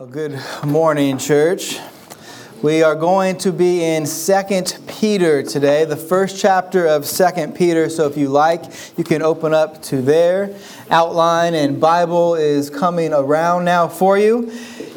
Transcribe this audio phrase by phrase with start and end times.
[0.00, 1.78] Well, good morning, church.
[2.62, 7.90] We are going to be in 2 Peter today, the first chapter of 2 Peter.
[7.90, 8.64] So if you like,
[8.96, 10.56] you can open up to there.
[10.88, 14.50] Outline and Bible is coming around now for you.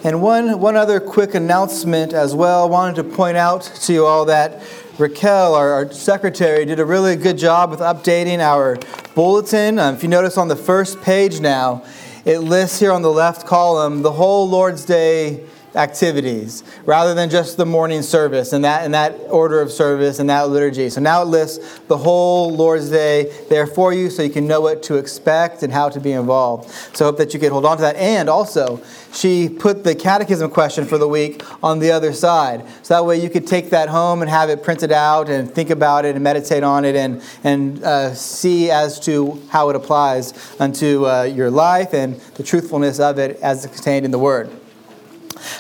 [0.06, 2.64] And one, one other quick announcement as well.
[2.64, 4.64] I wanted to point out to you all that
[4.98, 8.78] Raquel, our, our secretary, did a really good job with updating our
[9.16, 9.80] bulletin.
[9.80, 11.84] Um, if you notice on the first page now,
[12.26, 15.46] it lists here on the left column the whole Lord's Day
[15.76, 20.30] activities rather than just the morning service and that, and that order of service and
[20.30, 20.90] that liturgy.
[20.90, 24.62] So now it lists the whole Lord's Day there for you so you can know
[24.62, 26.70] what to expect and how to be involved.
[26.96, 27.96] So I hope that you can hold on to that.
[27.96, 28.82] And also,
[29.14, 32.66] she put the catechism question for the week on the other side.
[32.84, 35.70] So that way you could take that home and have it printed out and think
[35.70, 40.34] about it and meditate on it and, and uh, see as to how it applies
[40.60, 44.50] unto uh, your life and the truthfulness of it as contained in the Word.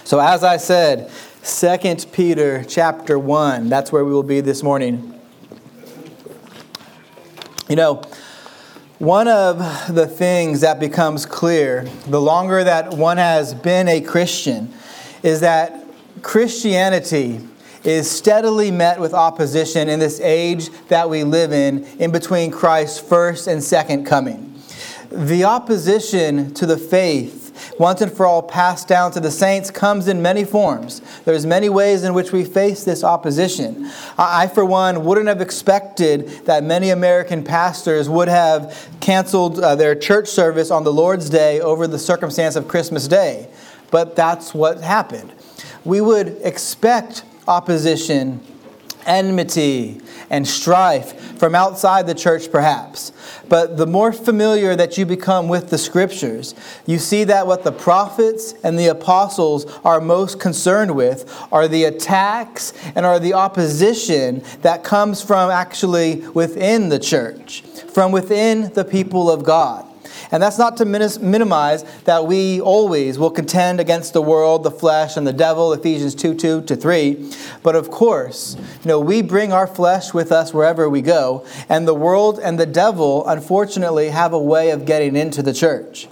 [0.03, 1.11] So as I said,
[1.43, 5.19] 2 Peter chapter 1, that's where we will be this morning.
[7.69, 8.01] You know,
[8.99, 9.57] one of
[9.93, 14.73] the things that becomes clear the longer that one has been a Christian
[15.23, 15.85] is that
[16.21, 17.41] Christianity
[17.83, 22.99] is steadily met with opposition in this age that we live in, in between Christ's
[22.99, 24.53] first and second coming.
[25.11, 27.42] The opposition to the faith
[27.79, 31.01] once and for all passed down to the saints comes in many forms.
[31.25, 33.89] There's many ways in which we face this opposition.
[34.17, 39.95] I, for one, wouldn't have expected that many American pastors would have canceled uh, their
[39.95, 43.47] church service on the Lord's Day over the circumstance of Christmas Day.
[43.91, 45.33] But that's what happened.
[45.85, 48.39] We would expect opposition,
[49.05, 53.11] enmity, and strife from outside the church, perhaps.
[53.49, 57.71] But the more familiar that you become with the scriptures, you see that what the
[57.71, 64.43] prophets and the apostles are most concerned with are the attacks and are the opposition
[64.61, 69.92] that comes from actually within the church, from within the people of God.
[70.33, 75.15] And that's not to minimize that we always will contend against the world, the flesh,
[75.15, 77.31] and the devil, Ephesians 2 2 to 3.
[77.61, 81.87] But of course, you know, we bring our flesh with us wherever we go, and
[81.87, 86.09] the world and the devil, unfortunately, have a way of getting into the church.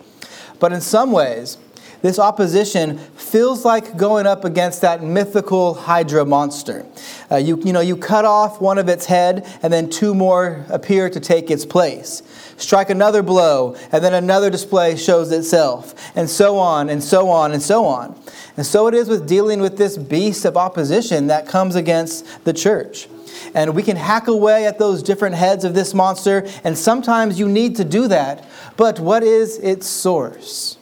[0.59, 1.57] But in some ways,
[2.01, 6.85] this opposition feels like going up against that mythical Hydra monster.
[7.31, 10.65] Uh, you, you know, you cut off one of its head, and then two more
[10.69, 12.23] appear to take its place.
[12.57, 17.51] Strike another blow, and then another display shows itself, and so on, and so on,
[17.51, 18.19] and so on.
[18.57, 22.53] And so it is with dealing with this beast of opposition that comes against the
[22.53, 23.07] church.
[23.53, 27.47] And we can hack away at those different heads of this monster, and sometimes you
[27.47, 28.45] need to do that.
[28.77, 30.77] But what is its source?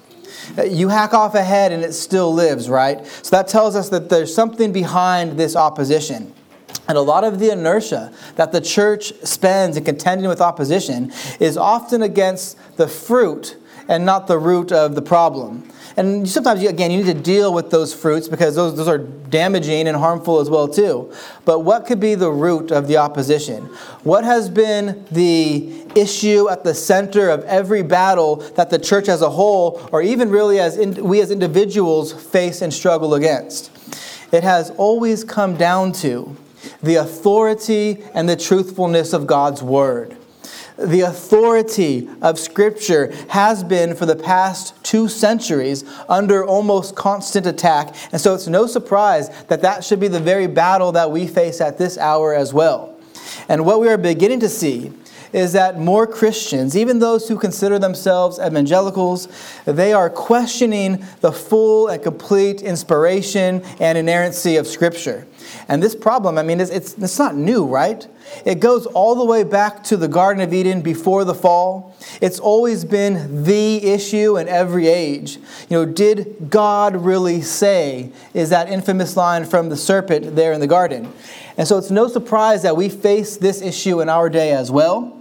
[0.66, 3.06] You hack off a head and it still lives, right?
[3.06, 6.34] So that tells us that there's something behind this opposition.
[6.88, 11.56] And a lot of the inertia that the church spends in contending with opposition is
[11.56, 13.58] often against the fruit
[13.90, 15.68] and not the root of the problem.
[15.98, 19.88] And sometimes, again, you need to deal with those fruits because those, those are damaging
[19.88, 21.12] and harmful as well too.
[21.44, 23.66] But what could be the root of the opposition?
[24.04, 29.24] What has been the issue at the center of every battle that the church as
[29.24, 33.72] a whole, or even really as in, we as individuals, face and struggle against?
[34.32, 36.38] It has always come down to
[36.84, 40.16] the authority and the truthfulness of God's Word
[40.82, 47.96] the authority of Scripture has been for the past two centuries under almost constant attack.
[48.12, 51.62] And so it's no surprise that that should be the very battle that we face
[51.62, 52.98] at this hour as well.
[53.48, 54.94] And what we are beginning to see
[55.34, 59.28] is that more Christians, even those who consider themselves evangelicals,
[59.66, 65.28] they are questioning the full and complete inspiration and inerrancy of Scripture.
[65.70, 68.06] And this problem, I mean, it's, it's, it's not new, right?
[68.44, 71.96] It goes all the way back to the Garden of Eden before the fall.
[72.22, 75.38] It's always been the issue in every age.
[75.70, 80.60] You know, did God really say, is that infamous line from the serpent there in
[80.60, 81.14] the garden?
[81.56, 85.16] And so it's no surprise that we face this issue in our day as well.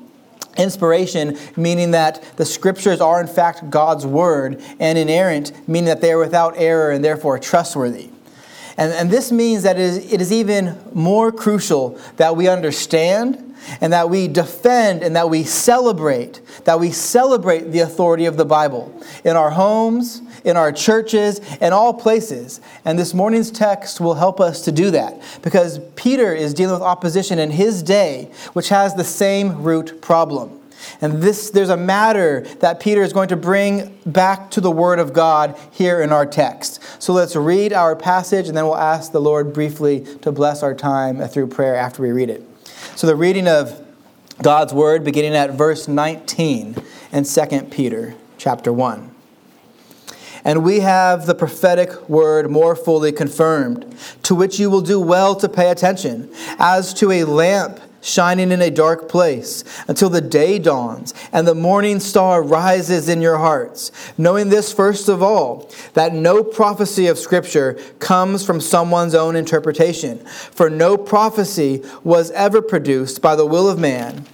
[0.57, 6.13] Inspiration, meaning that the scriptures are in fact God's word, and inerrant, meaning that they
[6.13, 8.09] are without error and therefore trustworthy.
[8.79, 13.45] And, and this means that it is, it is even more crucial that we understand
[13.81, 18.45] and that we defend and that we celebrate, that we celebrate the authority of the
[18.45, 22.61] Bible in our homes, in our churches, in all places.
[22.85, 26.83] And this morning's text will help us to do that because Peter is dealing with
[26.83, 30.58] opposition in his day, which has the same root problem.
[31.01, 34.99] And this, there's a matter that Peter is going to bring back to the Word
[34.99, 36.81] of God here in our text.
[37.03, 40.75] So let's read our passage and then we'll ask the Lord briefly to bless our
[40.75, 42.43] time through prayer after we read it.
[42.97, 43.85] So the reading of
[44.43, 46.77] God's Word beginning at verse 19
[47.13, 49.15] in 2 Peter chapter 1.
[50.45, 55.35] And we have the prophetic word more fully confirmed, to which you will do well
[55.37, 60.59] to pay attention, as to a lamp shining in a dark place until the day
[60.59, 63.91] dawns and the morning star rises in your hearts.
[64.17, 70.19] Knowing this, first of all, that no prophecy of Scripture comes from someone's own interpretation,
[70.27, 74.27] for no prophecy was ever produced by the will of man.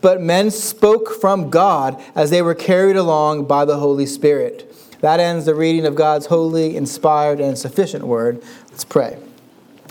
[0.00, 4.68] But men spoke from God as they were carried along by the Holy Spirit.
[5.00, 8.42] That ends the reading of God's holy, inspired, and sufficient word.
[8.70, 9.18] Let's pray.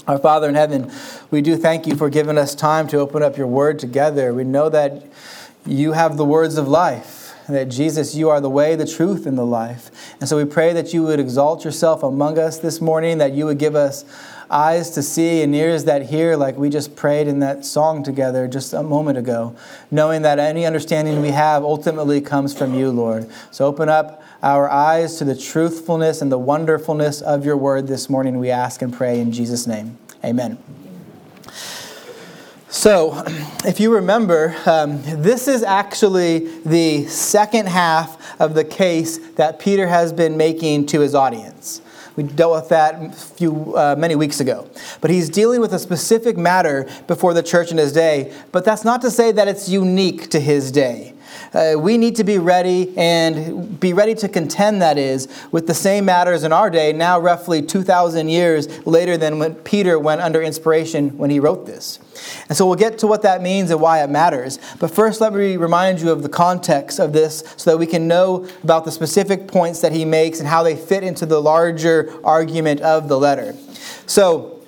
[0.07, 0.91] Our Father in heaven,
[1.29, 4.33] we do thank you for giving us time to open up your word together.
[4.33, 5.03] We know that
[5.63, 9.37] you have the words of life, that Jesus, you are the way, the truth, and
[9.37, 9.91] the life.
[10.19, 13.45] And so we pray that you would exalt yourself among us this morning, that you
[13.45, 14.03] would give us
[14.49, 18.47] eyes to see and ears that hear, like we just prayed in that song together
[18.47, 19.55] just a moment ago,
[19.91, 23.29] knowing that any understanding we have ultimately comes from you, Lord.
[23.51, 28.09] So open up our eyes to the truthfulness and the wonderfulness of your word this
[28.09, 29.97] morning, we ask and pray in Jesus' name.
[30.23, 30.57] Amen.
[32.69, 33.23] So,
[33.65, 39.87] if you remember, um, this is actually the second half of the case that Peter
[39.87, 41.81] has been making to his audience.
[42.15, 44.69] We dealt with that few, uh, many weeks ago.
[44.99, 48.83] But he's dealing with a specific matter before the church in his day, but that's
[48.83, 51.10] not to say that it's unique to his day.
[51.53, 55.73] Uh, we need to be ready and be ready to contend, that is, with the
[55.73, 60.41] same matters in our day, now roughly 2,000 years later than when Peter went under
[60.41, 61.99] inspiration when he wrote this.
[62.49, 64.59] And so we'll get to what that means and why it matters.
[64.79, 68.07] But first, let me remind you of the context of this so that we can
[68.07, 72.13] know about the specific points that he makes and how they fit into the larger
[72.23, 73.55] argument of the letter.
[74.05, 74.59] So,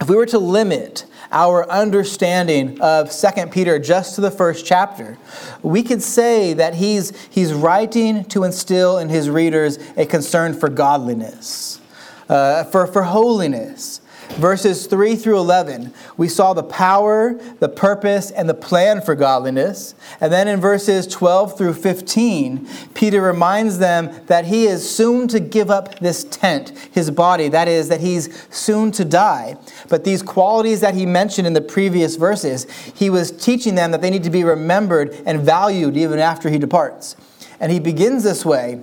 [0.00, 5.18] if we were to limit our understanding of 2 Peter just to the first chapter,
[5.62, 10.68] we could say that he's, he's writing to instill in his readers a concern for
[10.68, 11.80] godliness,
[12.28, 14.00] uh, for, for holiness,
[14.34, 19.94] verses 3 through 11, we saw the power, the purpose, and the plan for godliness.
[20.20, 25.40] And then in verses 12 through 15, Peter reminds them that he is soon to
[25.40, 27.48] give up this tent, his body.
[27.48, 29.56] That is, that he's soon to die.
[29.88, 34.02] But these qualities that he mentioned in the previous verses, he was teaching them that
[34.02, 37.16] they need to be remembered and valued even after he departs.
[37.60, 38.80] And he begins this way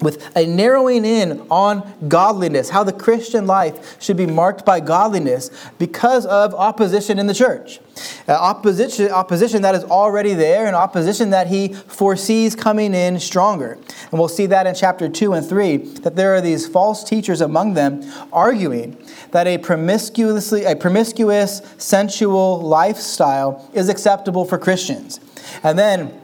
[0.00, 5.50] with a narrowing in on godliness, how the Christian life should be marked by godliness
[5.78, 7.80] because of opposition in the church.
[8.28, 13.72] Uh, opposition, opposition that is already there, and opposition that he foresees coming in stronger.
[13.72, 17.40] And we'll see that in chapter 2 and 3, that there are these false teachers
[17.40, 18.96] among them arguing
[19.32, 25.20] that a promiscuously a promiscuous sensual lifestyle is acceptable for Christians.
[25.62, 26.20] And then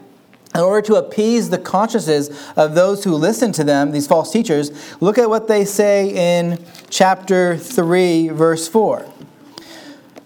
[0.55, 4.71] in order to appease the consciences of those who listen to them, these false teachers,
[5.01, 9.05] look at what they say in chapter 3, verse 4.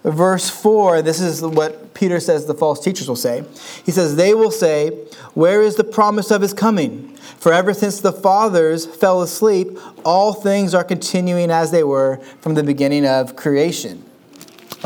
[0.04, 3.44] Verse 4, this is what Peter says the false teachers will say.
[3.84, 4.90] He says, They will say,
[5.34, 7.14] Where is the promise of his coming?
[7.16, 12.54] For ever since the fathers fell asleep, all things are continuing as they were from
[12.54, 14.09] the beginning of creation.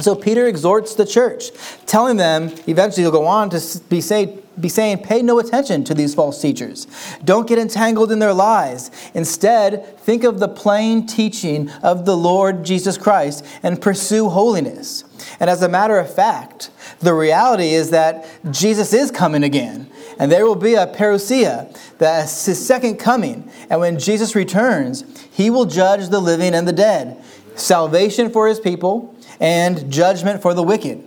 [0.00, 1.50] So Peter exhorts the church,
[1.86, 5.94] telling them, eventually he'll go on to be, say, be saying, pay no attention to
[5.94, 6.86] these false teachers.
[7.24, 8.90] Don't get entangled in their lies.
[9.14, 15.04] Instead, think of the plain teaching of the Lord Jesus Christ and pursue holiness.
[15.38, 16.70] And as a matter of fact,
[17.00, 19.88] the reality is that Jesus is coming again.
[20.18, 23.50] And there will be a parousia, that's his second coming.
[23.70, 27.22] And when Jesus returns, he will judge the living and the dead.
[27.56, 31.02] Salvation for his people and judgment for the wicked.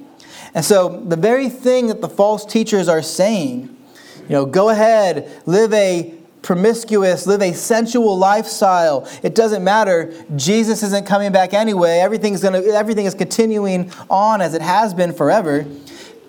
[0.53, 3.75] And so, the very thing that the false teachers are saying,
[4.21, 9.07] you know, go ahead, live a promiscuous, live a sensual lifestyle.
[9.21, 10.13] It doesn't matter.
[10.35, 11.99] Jesus isn't coming back anyway.
[11.99, 15.65] Everything's gonna, everything is continuing on as it has been forever.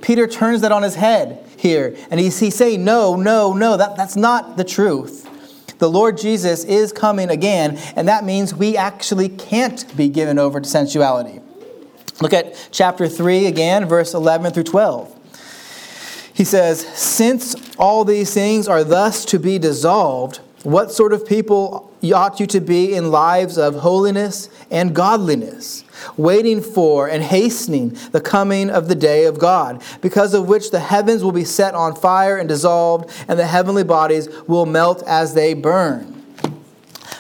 [0.02, 3.96] Peter turns that on his head here, and he's, he's saying, No, no, no, that,
[3.96, 5.24] that's not the truth.
[5.78, 10.60] The Lord Jesus is coming again, and that means we actually can't be given over
[10.60, 11.40] to sensuality.
[12.20, 15.14] Look at chapter 3 again, verse 11 through 12.
[16.34, 21.92] He says, Since all these things are thus to be dissolved, What sort of people
[22.14, 25.84] ought you to be in lives of holiness and godliness,
[26.16, 30.80] waiting for and hastening the coming of the day of God, because of which the
[30.80, 35.34] heavens will be set on fire and dissolved, and the heavenly bodies will melt as
[35.34, 36.24] they burn?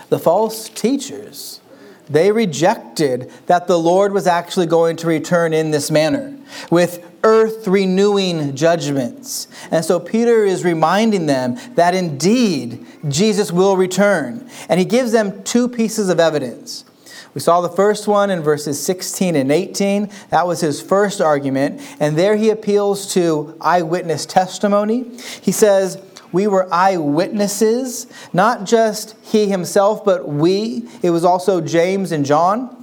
[0.08, 1.60] The false teachers,
[2.08, 6.36] they rejected that the Lord was actually going to return in this manner,
[6.70, 9.48] with earth renewing judgments.
[9.70, 14.48] And so Peter is reminding them that indeed Jesus will return.
[14.68, 16.84] And he gives them two pieces of evidence.
[17.34, 20.10] We saw the first one in verses 16 and 18.
[20.30, 21.80] That was his first argument.
[22.00, 25.16] And there he appeals to eyewitness testimony.
[25.40, 30.88] He says, We were eyewitnesses, not just he himself, but we.
[31.02, 32.74] It was also James and John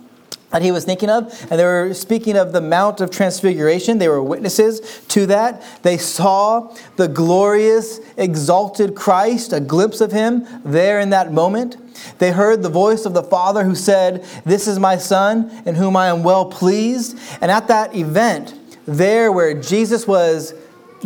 [0.55, 1.25] that he was thinking of.
[1.51, 3.97] And they were speaking of the Mount of Transfiguration.
[3.97, 5.61] They were witnesses to that.
[5.83, 11.75] They saw the glorious, exalted Christ, a glimpse of him there in that moment.
[12.19, 15.97] They heard the voice of the Father who said, This is my Son, in whom
[15.97, 17.17] I am well pleased.
[17.41, 20.53] And at that event, there where Jesus was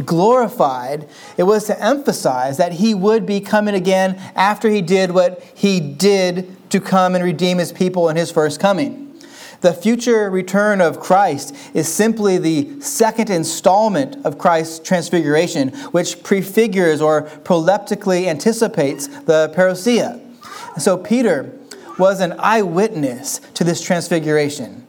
[0.06, 5.44] glorified, it was to emphasize that he would be coming again after he did what
[5.56, 9.06] he did to come and redeem his people in his first coming.
[9.62, 17.02] The future return of Christ is simply the second installment of Christ's transfiguration, which prefigures
[17.02, 20.22] or proleptically anticipates the parousia.
[20.80, 21.54] So Peter
[21.98, 24.88] was an eyewitness to this transfiguration.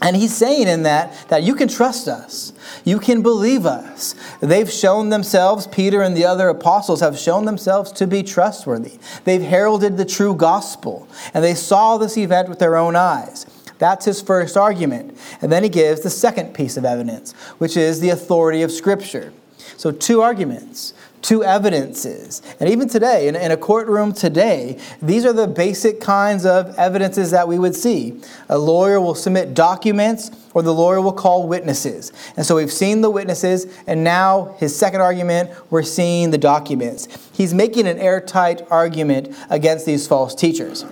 [0.00, 2.52] And he's saying in that that you can trust us.
[2.84, 4.14] You can believe us.
[4.40, 8.98] They've shown themselves, Peter and the other apostles have shown themselves to be trustworthy.
[9.24, 13.46] They've heralded the true gospel, and they saw this event with their own eyes.
[13.78, 15.18] That's his first argument.
[15.42, 19.32] And then he gives the second piece of evidence, which is the authority of Scripture.
[19.76, 22.40] So, two arguments, two evidences.
[22.60, 27.30] And even today, in, in, a courtroom today, these are the basic kinds of evidences
[27.32, 28.20] that we would see.
[28.48, 32.12] A lawyer will submit documents, or the lawyer will call witnesses.
[32.36, 37.08] And so we've seen the witnesses, and now his second argument, we're seeing the documents.
[37.32, 40.86] He's making an airtight argument against these false teachers.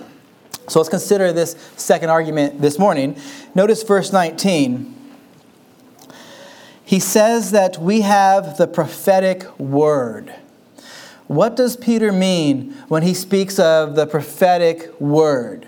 [0.67, 3.17] So let's consider this second argument this morning.
[3.53, 4.94] Notice verse 19.
[6.85, 10.33] He says that we have the prophetic word.
[11.27, 15.67] What does Peter mean when he speaks of the prophetic word?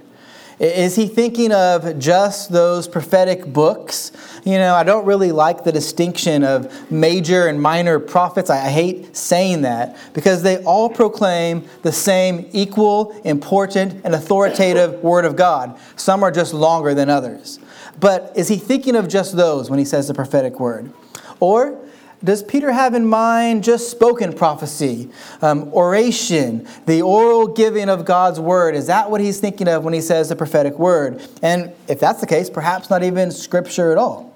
[0.59, 4.11] Is he thinking of just those prophetic books?
[4.43, 8.49] You know, I don't really like the distinction of major and minor prophets.
[8.49, 15.25] I hate saying that because they all proclaim the same equal, important, and authoritative Word
[15.25, 15.79] of God.
[15.95, 17.59] Some are just longer than others.
[17.99, 20.91] But is he thinking of just those when he says the prophetic word?
[21.39, 21.79] Or
[22.23, 25.09] does Peter have in mind just spoken prophecy,
[25.41, 28.73] um, oration, the oral giving of God's word?
[28.73, 31.21] Is that what he's thinking of when he says the prophetic word?
[31.43, 34.35] And if that's the case, perhaps not even scripture at all.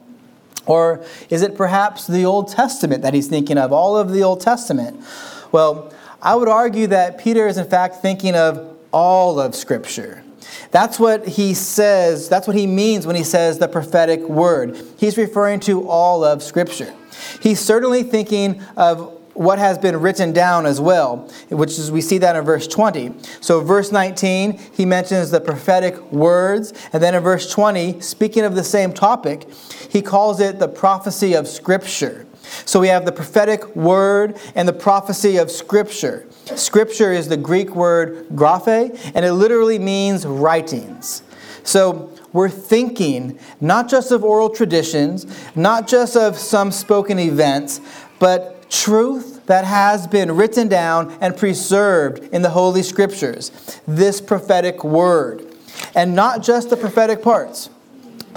[0.67, 4.41] Or is it perhaps the Old Testament that he's thinking of, all of the Old
[4.41, 5.03] Testament?
[5.51, 5.91] Well,
[6.22, 10.24] I would argue that Peter is in fact thinking of all of Scripture.
[10.72, 14.77] That's what he says, that's what he means when he says the prophetic word.
[14.98, 16.93] He's referring to all of Scripture.
[17.41, 22.17] He's certainly thinking of what has been written down as well, which is we see
[22.17, 23.13] that in verse 20.
[23.39, 28.55] So, verse 19, he mentions the prophetic words, and then in verse 20, speaking of
[28.55, 29.48] the same topic,
[29.89, 32.27] he calls it the prophecy of Scripture.
[32.65, 36.25] So, we have the prophetic word and the prophecy of Scripture.
[36.55, 41.24] Scripture is the Greek word graphe, and it literally means writings.
[41.63, 47.81] So, we're thinking not just of oral traditions, not just of some spoken events,
[48.19, 53.51] but truth that has been written down and preserved in the Holy Scriptures,
[53.88, 55.45] this prophetic word.
[55.93, 57.69] And not just the prophetic parts.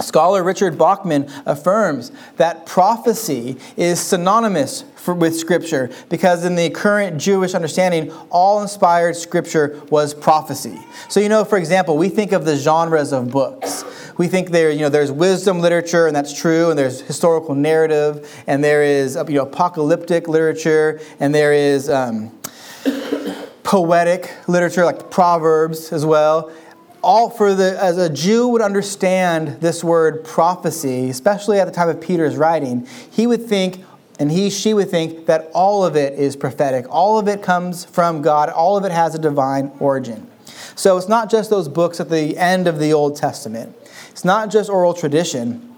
[0.01, 7.19] Scholar Richard Bauckham affirms that prophecy is synonymous for, with Scripture because, in the current
[7.19, 10.79] Jewish understanding, all inspired Scripture was prophecy.
[11.09, 13.83] So, you know, for example, we think of the genres of books.
[14.17, 18.43] We think there, you know, there's wisdom literature, and that's true, and there's historical narrative,
[18.47, 22.31] and there is you know, apocalyptic literature, and there is um,
[23.63, 26.51] poetic literature like Proverbs as well
[27.05, 31.87] all for the as a Jew would understand this word prophecy, especially at the time
[31.87, 33.85] of Peter's writing, he would think
[34.19, 36.85] and he she would think that all of it is prophetic.
[36.89, 38.49] All of it comes from God.
[38.49, 40.27] All of it has a divine origin.
[40.75, 43.75] So it's not just those books at the end of the Old Testament.
[44.09, 45.74] It's not just oral tradition.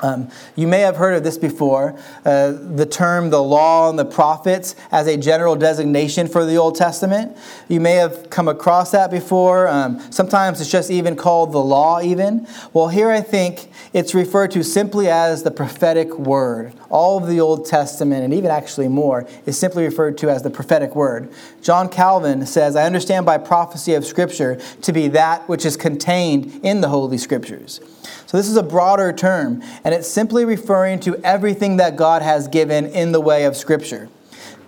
[0.00, 4.04] Um, you may have heard of this before uh, the term the law and the
[4.04, 7.36] prophets as a general designation for the Old Testament.
[7.68, 9.68] You may have come across that before.
[9.68, 12.46] Um, sometimes it's just even called the law, even.
[12.72, 16.72] Well, here I think it's referred to simply as the prophetic word.
[16.90, 20.50] All of the Old Testament, and even actually more, is simply referred to as the
[20.50, 21.30] prophetic word.
[21.62, 26.60] John Calvin says, I understand by prophecy of Scripture to be that which is contained
[26.62, 27.80] in the Holy Scriptures.
[28.26, 32.48] So, this is a broader term, and it's simply referring to everything that God has
[32.48, 34.08] given in the way of Scripture.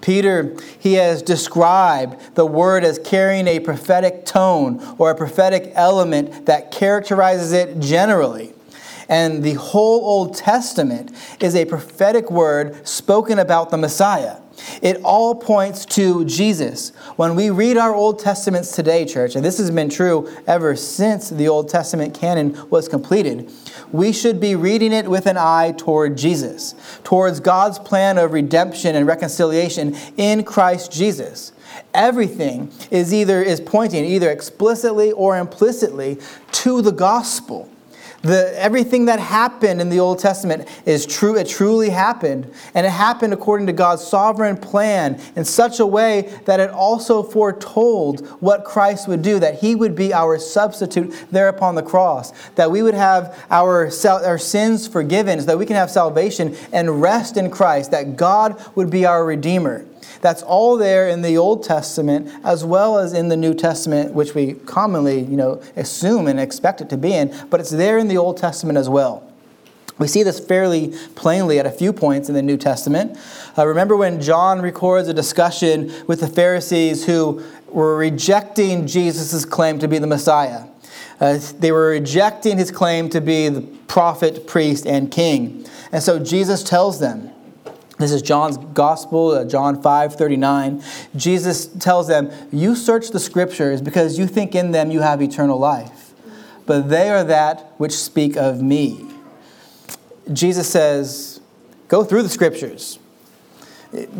[0.01, 6.47] Peter, he has described the word as carrying a prophetic tone or a prophetic element
[6.47, 8.55] that characterizes it generally.
[9.11, 14.37] And the whole Old Testament is a prophetic word spoken about the Messiah.
[14.83, 16.91] It all points to Jesus.
[17.17, 21.29] When we read our Old Testaments today, church, and this has been true ever since
[21.29, 23.51] the Old Testament canon was completed,
[23.91, 28.95] we should be reading it with an eye toward Jesus, towards God's plan of redemption
[28.95, 31.53] and reconciliation in Christ Jesus.
[31.95, 36.19] Everything is either is pointing either explicitly or implicitly
[36.53, 37.69] to the gospel.
[38.23, 41.37] The, everything that happened in the Old Testament is true.
[41.37, 42.53] It truly happened.
[42.75, 47.23] And it happened according to God's sovereign plan in such a way that it also
[47.23, 52.33] foretold what Christ would do, that he would be our substitute there upon the cross,
[52.57, 57.01] that we would have our, our sins forgiven, so that we can have salvation and
[57.01, 59.87] rest in Christ, that God would be our Redeemer.
[60.21, 64.35] That's all there in the Old Testament as well as in the New Testament, which
[64.35, 68.09] we commonly, you know, assume and expect it to be in, but it's there in
[68.09, 69.27] the Old Testament as well.
[69.99, 73.19] We see this fairly plainly at a few points in the New Testament.
[73.57, 79.79] Uh, remember when John records a discussion with the Pharisees who were rejecting Jesus' claim
[79.79, 80.65] to be the Messiah.
[81.21, 85.67] Uh, they were rejecting his claim to be the prophet, priest, and king.
[85.93, 87.30] And so Jesus tells them,
[88.01, 90.83] this is John's gospel, uh, John 5 39.
[91.15, 95.59] Jesus tells them, You search the scriptures because you think in them you have eternal
[95.59, 96.13] life,
[96.67, 99.07] but they are that which speak of me.
[100.33, 101.41] Jesus says,
[101.89, 102.99] Go through the scriptures.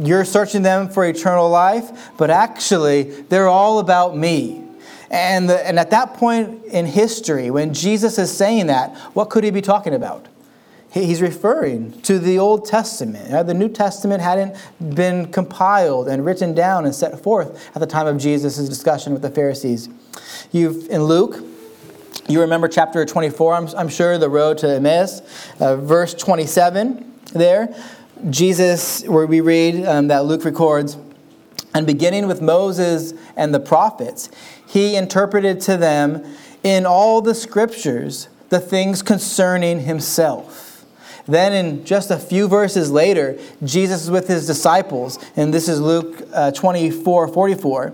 [0.03, 4.65] You're searching them for eternal life, but actually, they're all about me.
[5.11, 9.45] And, the, and at that point in history, when Jesus is saying that, what could
[9.45, 10.27] he be talking about?
[10.93, 13.47] He's referring to the Old Testament.
[13.47, 14.57] The New Testament hadn't
[14.95, 19.23] been compiled and written down and set forth at the time of Jesus' discussion with
[19.23, 19.89] the Pharisees.
[20.53, 21.45] You've in Luke,
[22.29, 25.23] you remember chapter 24, I'm, I'm sure, the road to Emmaus,
[25.61, 27.75] uh, verse 27 there.
[28.29, 30.97] Jesus, where we read um, that Luke records,
[31.73, 34.29] and beginning with Moses and the prophets,
[34.67, 36.25] he interpreted to them
[36.63, 40.70] in all the scriptures the things concerning himself.
[41.27, 45.81] Then, in just a few verses later, Jesus is with his disciples, and this is
[45.81, 47.93] Luke uh, 24 44.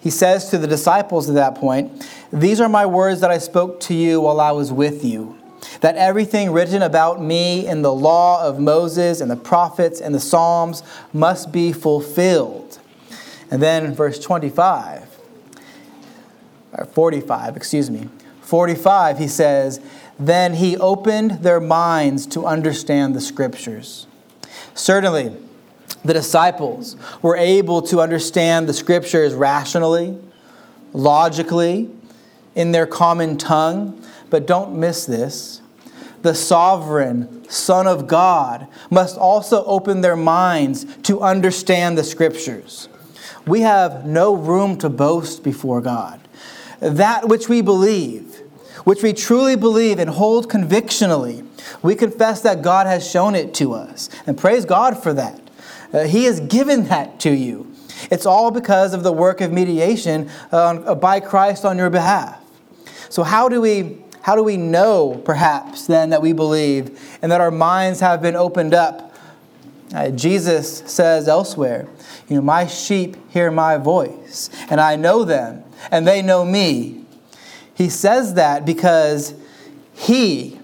[0.00, 3.80] He says to the disciples at that point, These are my words that I spoke
[3.80, 5.36] to you while I was with you.
[5.80, 10.20] That everything written about me in the law of Moses and the prophets and the
[10.20, 12.78] Psalms must be fulfilled.
[13.50, 15.06] And then, verse 25,
[16.72, 18.08] or 45, excuse me,
[18.42, 19.80] 45, he says,
[20.18, 24.06] then he opened their minds to understand the scriptures.
[24.74, 25.36] Certainly,
[26.04, 30.18] the disciples were able to understand the scriptures rationally,
[30.92, 31.90] logically,
[32.54, 35.60] in their common tongue, but don't miss this.
[36.22, 42.88] The sovereign Son of God must also open their minds to understand the scriptures.
[43.46, 46.20] We have no room to boast before God.
[46.80, 48.27] That which we believe,
[48.84, 51.44] which we truly believe and hold convictionally,
[51.82, 54.08] we confess that God has shown it to us.
[54.26, 55.40] And praise God for that.
[55.92, 57.72] Uh, he has given that to you.
[58.10, 62.40] It's all because of the work of mediation uh, by Christ on your behalf.
[63.08, 67.40] So, how do we how do we know, perhaps, then, that we believe and that
[67.40, 69.14] our minds have been opened up?
[69.94, 71.88] Uh, Jesus says elsewhere,
[72.28, 76.97] You know, my sheep hear my voice, and I know them, and they know me.
[77.78, 79.34] He says that because
[79.94, 80.58] He,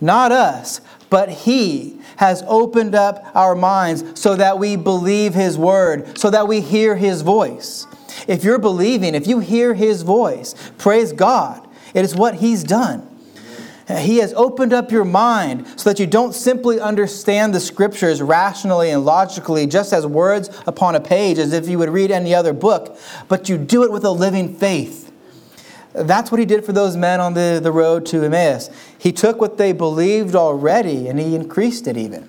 [0.00, 6.18] not us, but He has opened up our minds so that we believe His word,
[6.18, 7.86] so that we hear His voice.
[8.26, 11.64] If you're believing, if you hear His voice, praise God.
[11.94, 13.08] It is what He's done.
[13.86, 18.90] He has opened up your mind so that you don't simply understand the scriptures rationally
[18.90, 22.52] and logically, just as words upon a page, as if you would read any other
[22.52, 25.08] book, but you do it with a living faith
[26.02, 28.70] That's what he did for those men on the, the road to Emmaus.
[28.98, 32.28] He took what they believed already and he increased it even.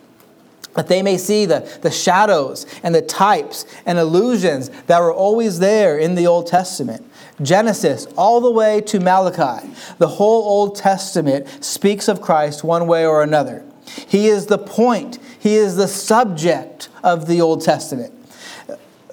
[0.75, 5.60] That they may see the, the shadows and the types and illusions that were always
[5.60, 7.05] there in the Old Testament.
[7.41, 9.67] Genesis all the way to Malachi.
[9.97, 13.63] The whole Old Testament speaks of Christ one way or another.
[14.08, 18.13] He is the point, He is the subject of the Old Testament.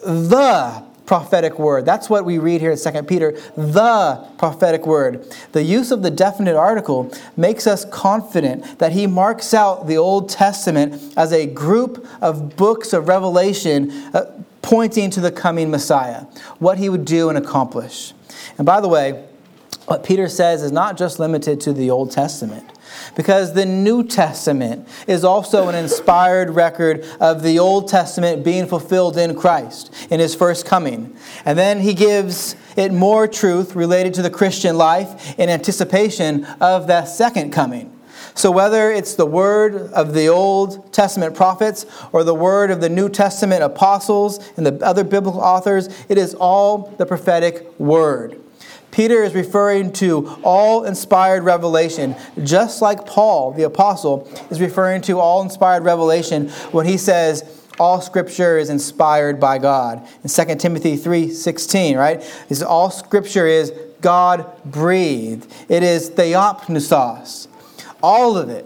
[0.02, 1.86] The prophetic word.
[1.86, 5.24] That's what we read here in 2 Peter, the prophetic word.
[5.52, 10.28] The use of the definite article makes us confident that he marks out the Old
[10.28, 16.22] Testament as a group of books of revelation uh, pointing to the coming Messiah,
[16.58, 18.12] what he would do and accomplish.
[18.58, 19.25] And by the way,
[19.86, 22.72] what Peter says is not just limited to the Old Testament
[23.14, 29.16] because the New Testament is also an inspired record of the Old Testament being fulfilled
[29.16, 31.16] in Christ in his first coming.
[31.44, 36.86] And then he gives it more truth related to the Christian life in anticipation of
[36.88, 37.92] that second coming.
[38.34, 42.88] So, whether it's the word of the Old Testament prophets or the word of the
[42.88, 48.38] New Testament apostles and the other biblical authors, it is all the prophetic word.
[48.96, 55.20] Peter is referring to all inspired revelation, just like Paul, the apostle, is referring to
[55.20, 57.44] all inspired revelation when he says,
[57.78, 59.98] all scripture is inspired by God.
[60.24, 62.22] In 2 Timothy 3:16, right?
[62.48, 65.46] Is all scripture is God breathed.
[65.68, 67.48] It is theopneustos.
[68.02, 68.64] All of it.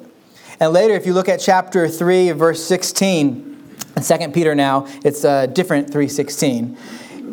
[0.61, 5.25] And later, if you look at chapter 3, verse 16, in 2 Peter now, it's
[5.25, 6.77] a different 316.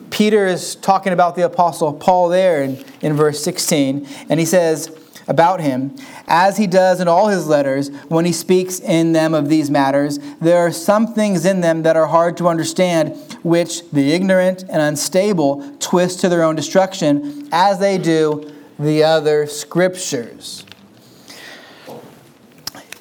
[0.09, 4.89] Peter is talking about the Apostle Paul there in, in verse 16, and he says
[5.27, 5.95] about him,
[6.27, 10.19] as he does in all his letters, when he speaks in them of these matters,
[10.39, 14.81] there are some things in them that are hard to understand, which the ignorant and
[14.81, 20.63] unstable twist to their own destruction, as they do the other scriptures.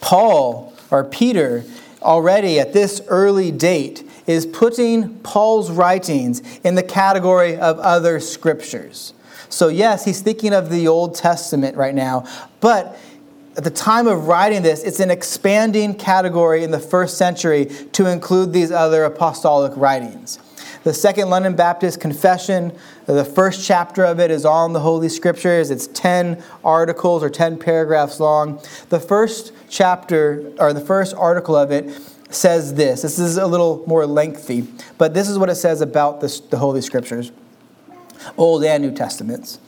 [0.00, 1.64] Paul, or Peter,
[2.02, 9.12] already at this early date, is putting Paul's writings in the category of other scriptures.
[9.48, 12.26] So, yes, he's thinking of the Old Testament right now,
[12.60, 12.98] but
[13.56, 18.06] at the time of writing this, it's an expanding category in the first century to
[18.06, 20.38] include these other apostolic writings.
[20.84, 22.70] The Second London Baptist Confession,
[23.06, 25.70] the first chapter of it is all in the Holy Scriptures.
[25.70, 28.60] It's 10 articles or 10 paragraphs long.
[28.90, 31.98] The first chapter, or the first article of it,
[32.36, 33.02] says this.
[33.02, 34.66] This is a little more lengthy,
[34.98, 37.32] but this is what it says about this, the Holy Scriptures,
[38.36, 39.58] Old and New Testaments.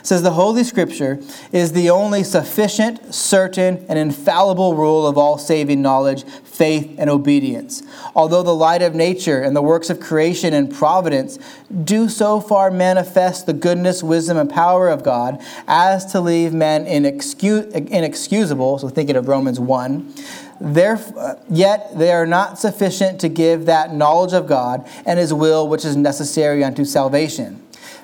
[0.00, 5.36] It says the Holy Scripture is the only sufficient, certain, and infallible rule of all
[5.36, 7.82] saving knowledge, faith, and obedience.
[8.14, 11.40] Although the light of nature and the works of creation and providence
[11.84, 16.86] do so far manifest the goodness, wisdom, and power of God as to leave men
[16.86, 20.14] inexcusable, so thinking of Romans 1
[20.60, 25.68] Therefore, yet they are not sufficient to give that knowledge of God and His will
[25.68, 27.62] which is necessary unto salvation.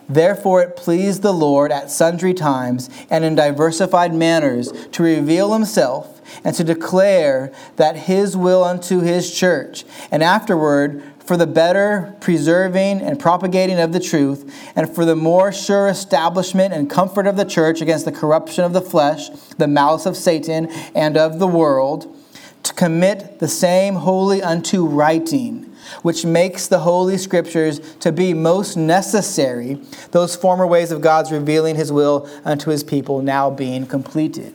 [0.08, 6.20] Therefore, it pleased the Lord at sundry times and in diversified manners to reveal Himself
[6.44, 13.00] and to declare that His will unto His church, and afterward for the better preserving
[13.00, 17.44] and propagating of the truth, and for the more sure establishment and comfort of the
[17.44, 22.14] church against the corruption of the flesh, the malice of Satan, and of the world
[22.62, 25.64] to commit the same wholly unto writing,
[26.02, 29.80] which makes the Holy Scriptures to be most necessary,
[30.12, 34.54] those former ways of God's revealing His will unto His people now being completed.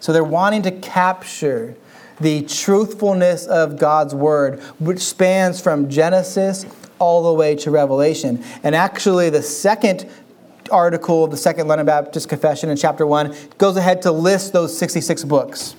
[0.00, 1.76] So they're wanting to capture
[2.20, 6.66] the truthfulness of God's Word, which spans from Genesis
[6.98, 8.42] all the way to Revelation.
[8.62, 10.08] And actually, the second
[10.72, 14.76] article of the Second London Baptist Confession in chapter 1 goes ahead to list those
[14.76, 15.76] 66 books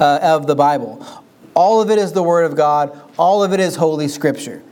[0.00, 1.04] uh, of the Bible.
[1.54, 4.62] All of it is the Word of God, all of it is Holy Scripture.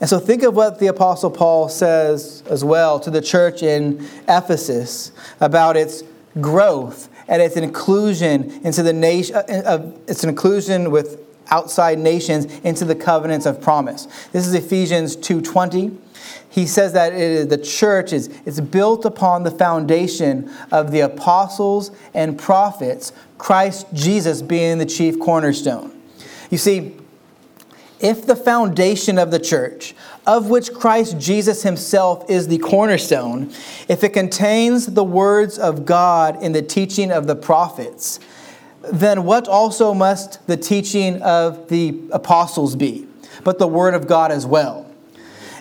[0.00, 4.06] And so think of what the Apostle Paul says as well to the church in
[4.28, 6.02] Ephesus about its
[6.40, 12.94] growth and its inclusion into the nation, uh, its inclusion with outside nations into the
[12.94, 14.06] covenants of promise.
[14.32, 15.96] This is Ephesians 2:20
[16.56, 21.90] he says that is, the church is, is built upon the foundation of the apostles
[22.14, 25.92] and prophets, Christ Jesus being the chief cornerstone.
[26.50, 26.96] You see,
[27.98, 29.94] if the foundation of the church,
[30.26, 33.50] of which Christ Jesus himself is the cornerstone,
[33.88, 38.20] if it contains the words of God in the teaching of the prophets,
[38.92, 43.06] then what also must the teaching of the apostles be,
[43.44, 44.85] but the word of God as well?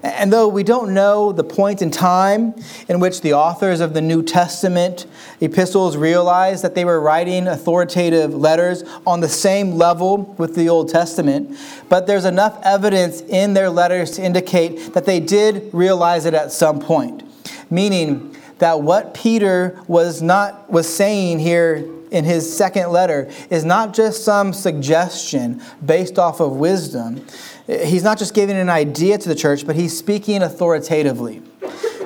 [0.06, 2.54] And though we don't know the point in time
[2.88, 5.08] in which the authors of the New Testament
[5.42, 10.90] epistles realized that they were writing authoritative letters on the same level with the Old
[10.90, 11.58] Testament,
[11.90, 16.52] but there's enough evidence in their letters to indicate that they did realize it at
[16.52, 17.24] some point.
[17.72, 23.94] Meaning that what Peter was not was saying here in his second letter is not
[23.94, 27.26] just some suggestion based off of wisdom.
[27.68, 31.42] He's not just giving an idea to the church, but he's speaking authoritatively.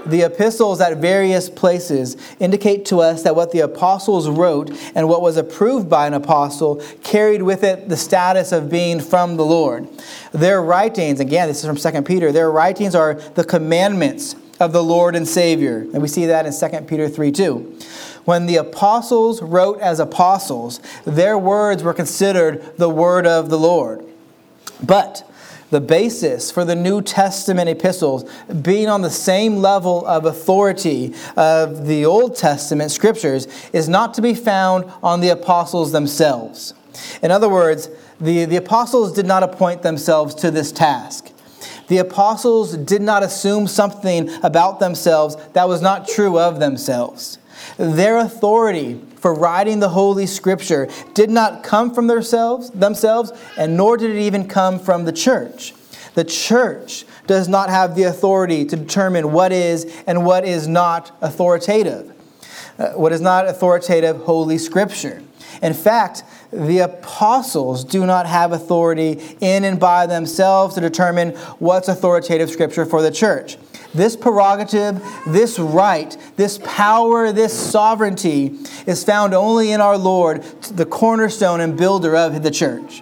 [0.06, 5.22] The epistles at various places indicate to us that what the apostles wrote and what
[5.22, 9.88] was approved by an apostle carried with it the status of being from the Lord.
[10.32, 14.84] Their writings, again, this is from 2 Peter, their writings are the commandments of the
[14.84, 15.82] Lord and Savior.
[15.94, 17.80] And we see that in 2 Peter 3 2.
[18.26, 24.06] When the apostles wrote as apostles, their words were considered the word of the Lord.
[24.84, 25.29] But
[25.72, 28.30] the basis for the New Testament epistles
[28.62, 34.22] being on the same level of authority of the Old Testament scriptures is not to
[34.22, 36.74] be found on the apostles themselves.
[37.22, 41.32] In other words, the, the apostles did not appoint themselves to this task.
[41.88, 47.38] The apostles did not assume something about themselves that was not true of themselves.
[47.78, 53.98] Their authority for writing the Holy Scripture did not come from themselves, themselves, and nor
[53.98, 55.74] did it even come from the church.
[56.16, 61.16] The church does not have the authority to determine what is and what is not
[61.22, 62.14] authoritative.
[62.78, 65.22] Uh, what is not authoritative Holy Scripture.
[65.62, 71.90] In fact, the apostles do not have authority in and by themselves to determine what's
[71.90, 73.58] authoritative Scripture for the church.
[73.94, 80.86] This prerogative, this right, this power, this sovereignty is found only in our Lord, the
[80.86, 83.02] cornerstone and builder of the church.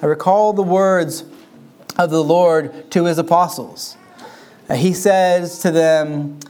[0.00, 1.24] I recall the words
[1.98, 3.96] of the Lord to his apostles.
[4.68, 6.40] Uh, he says to them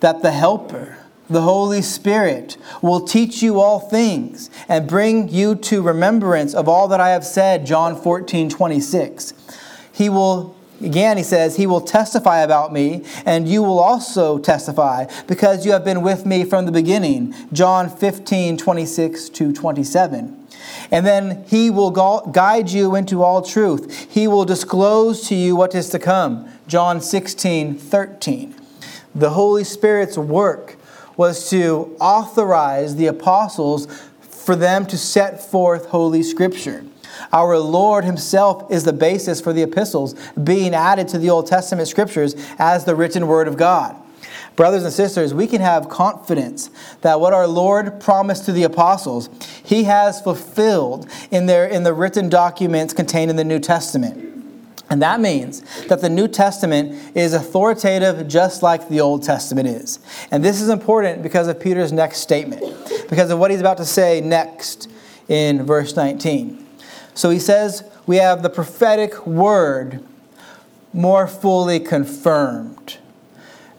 [0.00, 5.82] that the Helper, the Holy Spirit, will teach you all things and bring you to
[5.82, 9.34] remembrance of all that I have said, John 14, 26.
[9.92, 15.06] He will Again, he says, He will testify about me, and you will also testify,
[15.26, 17.34] because you have been with me from the beginning.
[17.52, 20.46] John 15, 26 to 27.
[20.90, 24.08] And then he will guide you into all truth.
[24.10, 26.48] He will disclose to you what is to come.
[26.66, 28.54] John 16, 13.
[29.14, 30.76] The Holy Spirit's work
[31.16, 33.86] was to authorize the apostles
[34.20, 36.84] for them to set forth Holy Scripture.
[37.32, 41.88] Our Lord Himself is the basis for the epistles being added to the Old Testament
[41.88, 43.96] scriptures as the written Word of God.
[44.56, 49.28] Brothers and sisters, we can have confidence that what our Lord promised to the apostles,
[49.64, 54.32] He has fulfilled in, their, in the written documents contained in the New Testament.
[54.90, 59.98] And that means that the New Testament is authoritative just like the Old Testament is.
[60.30, 62.62] And this is important because of Peter's next statement,
[63.08, 64.90] because of what he's about to say next
[65.28, 66.63] in verse 19.
[67.14, 70.04] So he says we have the prophetic word
[70.92, 72.98] more fully confirmed,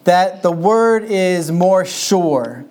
[0.04, 2.64] that the word is more sure.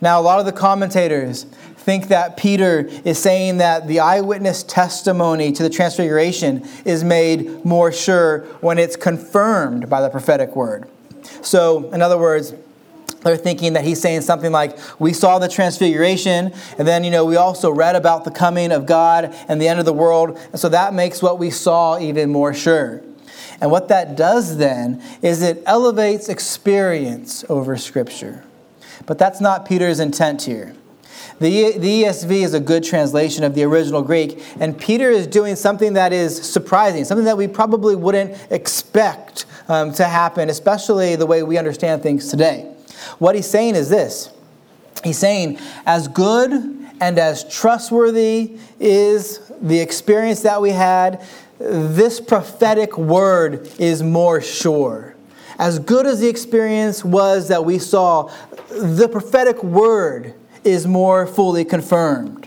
[0.00, 1.44] Now, a lot of the commentators
[1.76, 7.92] think that Peter is saying that the eyewitness testimony to the transfiguration is made more
[7.92, 10.88] sure when it's confirmed by the prophetic word.
[11.42, 12.54] So, in other words,
[13.14, 17.24] they're thinking that he's saying something like, We saw the transfiguration, and then, you know,
[17.24, 20.38] we also read about the coming of God and the end of the world.
[20.52, 23.02] And so that makes what we saw even more sure.
[23.60, 28.44] And what that does then is it elevates experience over Scripture.
[29.06, 30.74] But that's not Peter's intent here.
[31.40, 35.56] The, the ESV is a good translation of the original Greek, and Peter is doing
[35.56, 41.24] something that is surprising, something that we probably wouldn't expect um, to happen, especially the
[41.24, 42.70] way we understand things today.
[43.18, 44.30] What he's saying is this
[45.04, 46.52] He's saying, as good
[47.00, 51.22] and as trustworthy is the experience that we had,
[51.58, 55.14] this prophetic word is more sure.
[55.58, 58.30] As good as the experience was that we saw,
[58.70, 60.34] the prophetic word
[60.64, 62.46] is more fully confirmed.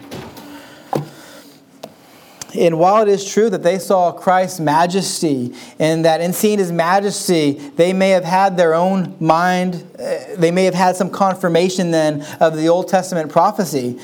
[2.56, 6.72] And while it is true that they saw Christ's majesty and that in seeing his
[6.72, 11.92] majesty, they may have had their own mind, uh, they may have had some confirmation
[11.92, 14.00] then of the Old Testament prophecy,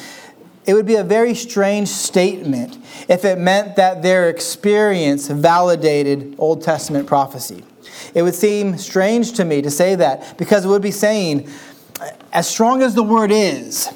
[0.65, 6.63] it would be a very strange statement if it meant that their experience validated Old
[6.63, 7.63] Testament prophecy.
[8.13, 11.49] It would seem strange to me to say that because it would be saying,
[12.31, 13.89] as strong as the word is,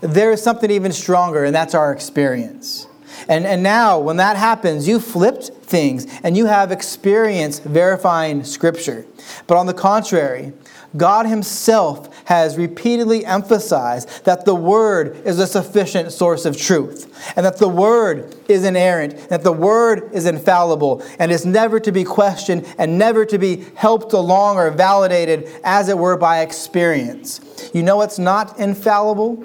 [0.00, 2.86] there is something even stronger, and that's our experience.
[3.28, 9.06] And, and now, when that happens, you flipped things and you have experience verifying Scripture.
[9.46, 10.52] But on the contrary,
[10.96, 17.46] God Himself has repeatedly emphasized that the Word is a sufficient source of truth, and
[17.46, 21.92] that the Word is inerrant, and that the Word is infallible, and is never to
[21.92, 27.70] be questioned and never to be helped along or validated, as it were, by experience.
[27.72, 29.36] You know what's not infallible?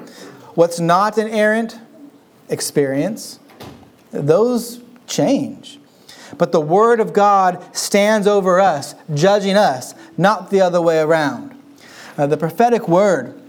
[0.56, 1.80] What's not inerrant?
[2.50, 3.40] Experience.
[4.12, 5.80] Those change.
[6.38, 11.58] But the Word of God stands over us, judging us, not the other way around.
[12.18, 13.40] Uh, the prophetic word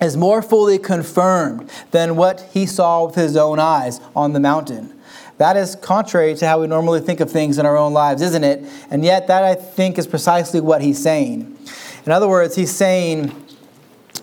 [0.00, 4.92] is more fully confirmed than what he saw with his own eyes on the mountain.
[5.38, 8.44] That is contrary to how we normally think of things in our own lives, isn't
[8.44, 8.64] it?
[8.90, 11.58] And yet, that I think is precisely what he's saying.
[12.06, 13.34] In other words, he's saying,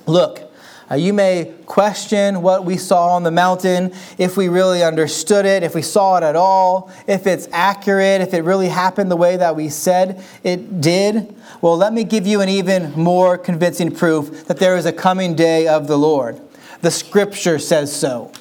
[0.08, 0.41] Look,
[0.93, 5.63] uh, you may question what we saw on the mountain, if we really understood it,
[5.63, 9.36] if we saw it at all, if it's accurate, if it really happened the way
[9.36, 11.36] that we said it did.
[11.62, 15.34] Well, let me give you an even more convincing proof that there is a coming
[15.34, 16.39] day of the Lord.
[16.82, 18.32] The scripture says so.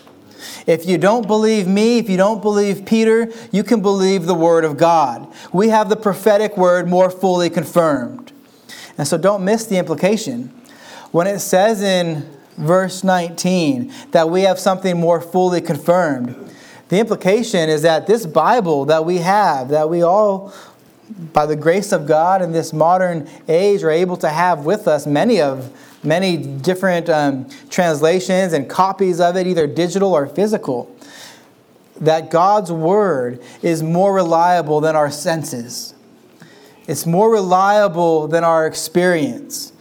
[0.67, 4.67] If you don't believe me, if you don't believe Peter, you can believe the word
[4.67, 5.27] of God.
[5.55, 8.31] We have the prophetic word more fully confirmed.
[8.99, 10.49] And so don't miss the implication.
[11.13, 16.37] When it says in verse 19, that we have something more fully confirmed.
[16.89, 20.53] The implication is that this Bible that we have, that we all,
[21.33, 25.07] by the grace of God in this modern age, are able to have with us,
[25.07, 30.95] many of many different um, translations and copies of it, either digital or physical,
[32.01, 35.95] that God's Word is more reliable than our senses.
[36.89, 39.73] It's more reliable than our experience.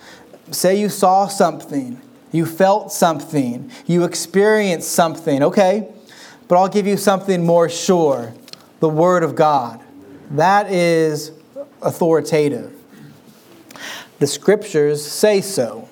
[0.51, 1.99] Say you saw something
[2.31, 3.71] you felt something.
[3.85, 5.43] You experienced something.
[5.43, 5.87] Okay,
[6.47, 8.33] but I'll give you something more sure
[8.79, 9.79] the Word of God.
[10.31, 11.31] That is
[11.81, 12.73] authoritative.
[14.19, 15.87] The Scriptures say so.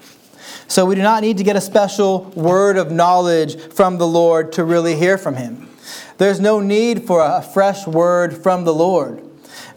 [0.68, 4.54] So we do not need to get a special word of knowledge from the Lord
[4.54, 5.68] to really hear from Him.
[6.20, 9.24] There's no need for a fresh word from the Lord.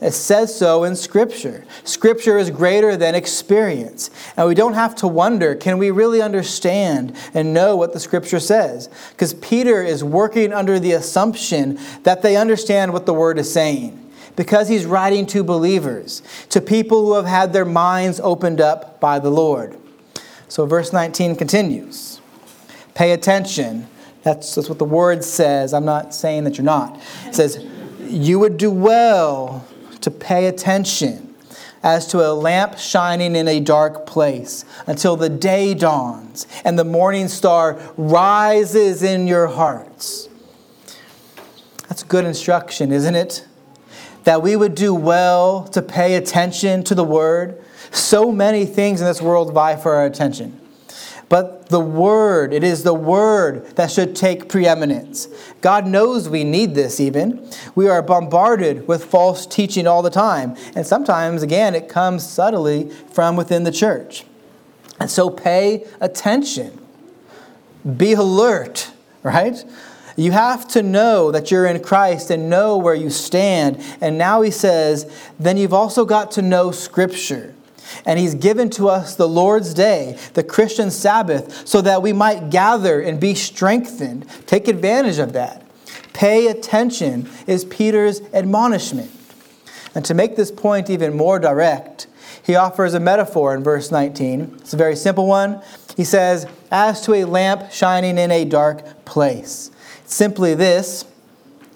[0.00, 1.64] It says so in Scripture.
[1.84, 4.10] Scripture is greater than experience.
[4.36, 8.40] And we don't have to wonder can we really understand and know what the Scripture
[8.40, 8.88] says?
[9.10, 13.98] Because Peter is working under the assumption that they understand what the Word is saying.
[14.34, 19.18] Because he's writing to believers, to people who have had their minds opened up by
[19.18, 19.78] the Lord.
[20.48, 22.20] So, verse 19 continues
[22.94, 23.88] Pay attention.
[24.22, 25.74] That's, that's what the word says.
[25.74, 27.00] I'm not saying that you're not.
[27.26, 27.64] It says,
[28.00, 29.61] You would do well
[30.02, 31.34] to pay attention
[31.82, 36.84] as to a lamp shining in a dark place until the day dawns and the
[36.84, 40.28] morning star rises in your hearts.
[41.88, 43.46] That's good instruction, isn't it?
[44.24, 47.62] That we would do well to pay attention to the word.
[47.90, 50.61] So many things in this world vie for our attention.
[51.32, 55.28] But the Word, it is the Word that should take preeminence.
[55.62, 57.50] God knows we need this even.
[57.74, 60.58] We are bombarded with false teaching all the time.
[60.76, 64.26] And sometimes, again, it comes subtly from within the church.
[65.00, 66.78] And so pay attention.
[67.96, 68.90] Be alert,
[69.22, 69.64] right?
[70.18, 73.82] You have to know that you're in Christ and know where you stand.
[74.02, 77.54] And now he says, then you've also got to know Scripture.
[78.04, 82.50] And he's given to us the Lord's day, the Christian Sabbath, so that we might
[82.50, 84.26] gather and be strengthened.
[84.46, 85.66] Take advantage of that.
[86.12, 89.10] Pay attention is Peter's admonishment.
[89.94, 92.06] And to make this point even more direct,
[92.42, 94.58] he offers a metaphor in verse 19.
[94.60, 95.62] It's a very simple one.
[95.96, 99.70] He says, As to a lamp shining in a dark place.
[100.06, 101.04] simply this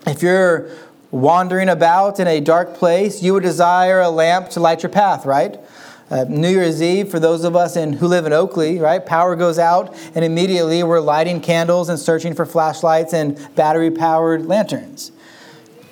[0.07, 0.71] if you're
[1.11, 5.27] wandering about in a dark place, you would desire a lamp to light your path,
[5.27, 5.59] right?
[6.09, 9.05] Uh, New Year's Eve, for those of us in, who live in Oakley, right?
[9.05, 14.47] Power goes out, and immediately we're lighting candles and searching for flashlights and battery powered
[14.47, 15.11] lanterns.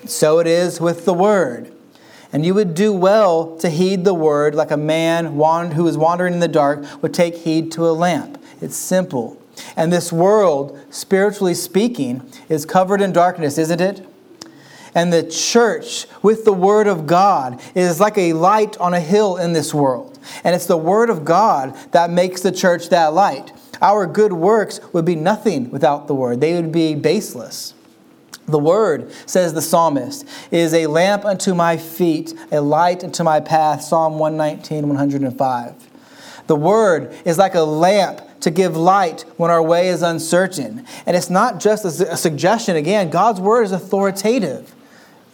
[0.06, 1.72] So it is with the Word.
[2.32, 5.26] And you would do well to heed the Word like a man
[5.72, 8.40] who is wandering in the dark would take heed to a lamp.
[8.60, 9.40] It's simple.
[9.76, 14.06] And this world, spiritually speaking, is covered in darkness, isn't it?
[14.94, 19.36] And the church, with the Word of God, is like a light on a hill
[19.36, 20.18] in this world.
[20.44, 23.52] And it's the Word of God that makes the church that light.
[23.82, 27.74] Our good works would be nothing without the Word, they would be baseless.
[28.46, 33.40] The Word, says the psalmist, is a lamp unto my feet, a light unto my
[33.40, 33.82] path.
[33.82, 35.74] Psalm 119, 105.
[36.46, 40.84] The Word is like a lamp to give light when our way is uncertain.
[41.06, 42.76] And it's not just a suggestion.
[42.76, 44.73] Again, God's Word is authoritative.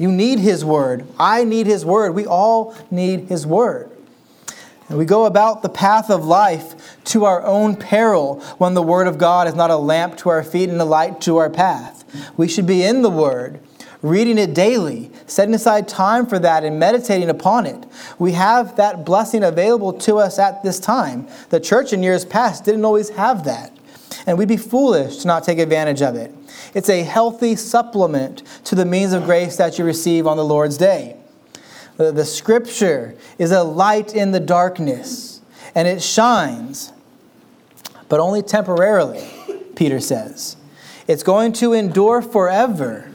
[0.01, 1.07] You need His Word.
[1.19, 2.15] I need His Word.
[2.15, 3.91] We all need His Word.
[4.89, 9.09] And we go about the path of life to our own peril when the Word
[9.09, 12.05] of God is not a lamp to our feet and a light to our path.
[12.39, 13.61] We should be in the Word,
[14.01, 17.85] reading it daily, setting aside time for that and meditating upon it.
[18.19, 21.29] We have that blessing available to us at this time.
[21.51, 23.77] The church in years past didn't always have that.
[24.27, 26.35] And we'd be foolish to not take advantage of it.
[26.75, 30.77] It's a healthy supplement to the means of grace that you receive on the Lord's
[30.77, 31.17] day.
[31.97, 35.41] The, the scripture is a light in the darkness,
[35.75, 36.93] and it shines,
[38.09, 39.29] but only temporarily,
[39.75, 40.57] Peter says.
[41.07, 43.11] It's going to endure forever,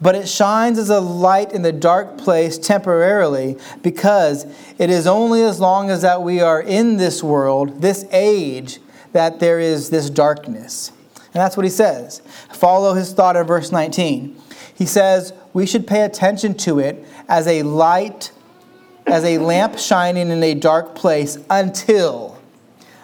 [0.00, 4.44] but it shines as a light in the dark place temporarily because
[4.78, 8.78] it is only as long as that we are in this world, this age,
[9.12, 10.92] that there is this darkness.
[11.34, 12.22] And that's what he says.
[12.52, 14.40] Follow his thought in verse 19.
[14.74, 18.30] He says, We should pay attention to it as a light,
[19.06, 22.40] as a lamp shining in a dark place until.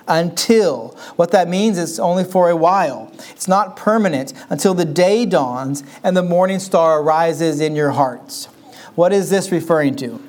[0.06, 0.96] Until.
[1.16, 3.12] What that means is only for a while.
[3.30, 8.46] It's not permanent until the day dawns and the morning star arises in your hearts.
[8.94, 10.20] What is this referring to?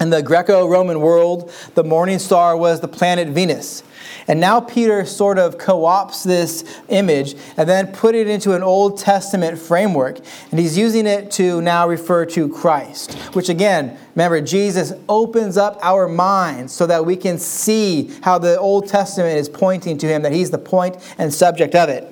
[0.00, 3.84] In the Greco Roman world, the morning star was the planet Venus.
[4.28, 8.62] And now Peter sort of co opts this image and then put it into an
[8.62, 10.18] Old Testament framework.
[10.50, 15.78] And he's using it to now refer to Christ, which again, remember, Jesus opens up
[15.82, 20.22] our minds so that we can see how the Old Testament is pointing to him,
[20.22, 22.08] that he's the point and subject of it.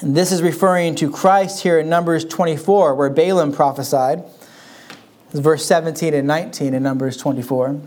[0.00, 4.22] And this is referring to Christ here in Numbers 24, where Balaam prophesied.
[5.32, 7.80] verse 17 and 19 in Numbers 24.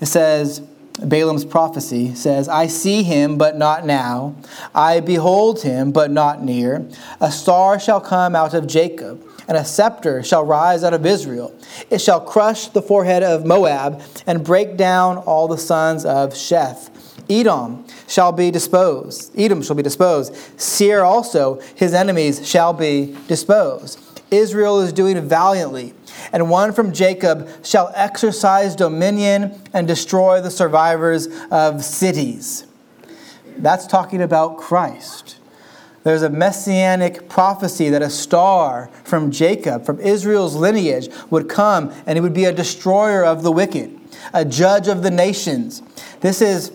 [0.00, 0.62] It says,
[1.04, 4.34] Balaam's prophecy says, I see him, but not now.
[4.74, 6.88] I behold him, but not near.
[7.20, 11.54] A star shall come out of Jacob, and a scepter shall rise out of Israel.
[11.90, 16.90] It shall crush the forehead of Moab and break down all the sons of Sheth.
[17.30, 19.38] Edom shall be disposed.
[19.38, 20.34] Edom shall be disposed.
[20.60, 24.00] Seir also, his enemies, shall be disposed.
[24.30, 25.94] Israel is doing valiantly
[26.32, 32.66] and one from Jacob shall exercise dominion and destroy the survivors of cities.
[33.56, 35.38] That's talking about Christ.
[36.04, 42.16] There's a messianic prophecy that a star from Jacob, from Israel's lineage, would come and
[42.16, 43.98] he would be a destroyer of the wicked,
[44.32, 45.82] a judge of the nations.
[46.20, 46.72] This is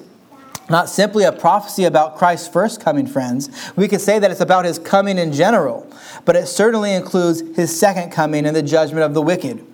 [0.70, 3.49] not simply a prophecy about Christ's first coming, friends.
[3.76, 5.89] We could say that it's about his coming in general,
[6.26, 9.66] but it certainly includes his second coming and the judgment of the wicked.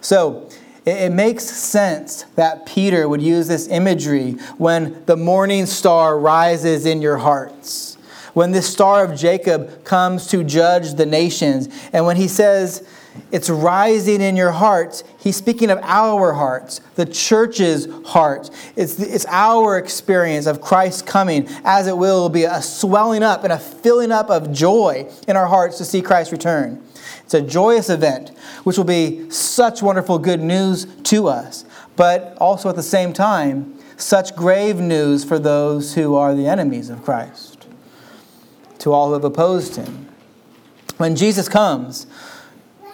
[0.00, 0.48] So,
[0.84, 7.02] it makes sense that Peter would use this imagery when the morning star rises in
[7.02, 7.96] your hearts,
[8.34, 12.86] when this star of Jacob comes to judge the nations, and when he says,
[13.32, 15.04] it's rising in your hearts.
[15.18, 18.50] He's speaking of our hearts, the church's heart.
[18.76, 23.52] It's, it's our experience of Christ coming, as it will be a swelling up and
[23.52, 26.82] a filling up of joy in our hearts to see Christ return.
[27.24, 28.30] It's a joyous event,
[28.64, 31.64] which will be such wonderful good news to us,
[31.96, 36.90] but also at the same time, such grave news for those who are the enemies
[36.90, 37.66] of Christ,
[38.78, 40.08] to all who have opposed him.
[40.98, 42.06] When Jesus comes,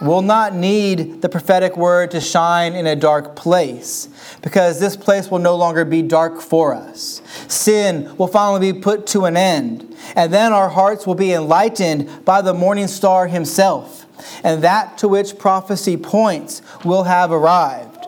[0.03, 4.09] will not need the prophetic word to shine in a dark place
[4.43, 7.23] because this place will no longer be dark for us.
[7.49, 12.25] Sin will finally be put to an end, and then our hearts will be enlightened
[12.25, 14.07] by the morning star himself.
[14.45, 18.07] And that to which prophecy points will have arrived.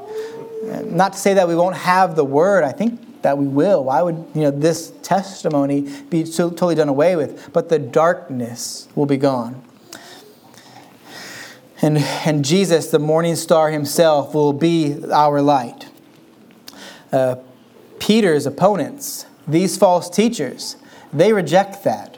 [0.84, 3.84] Not to say that we won't have the word, I think that we will.
[3.84, 7.52] Why would you know this testimony be totally done away with?
[7.52, 9.62] But the darkness will be gone.
[11.84, 15.86] And, and Jesus, the morning star himself, will be our light.
[17.12, 17.36] Uh,
[17.98, 20.78] Peter's opponents, these false teachers,
[21.12, 22.16] they reject that.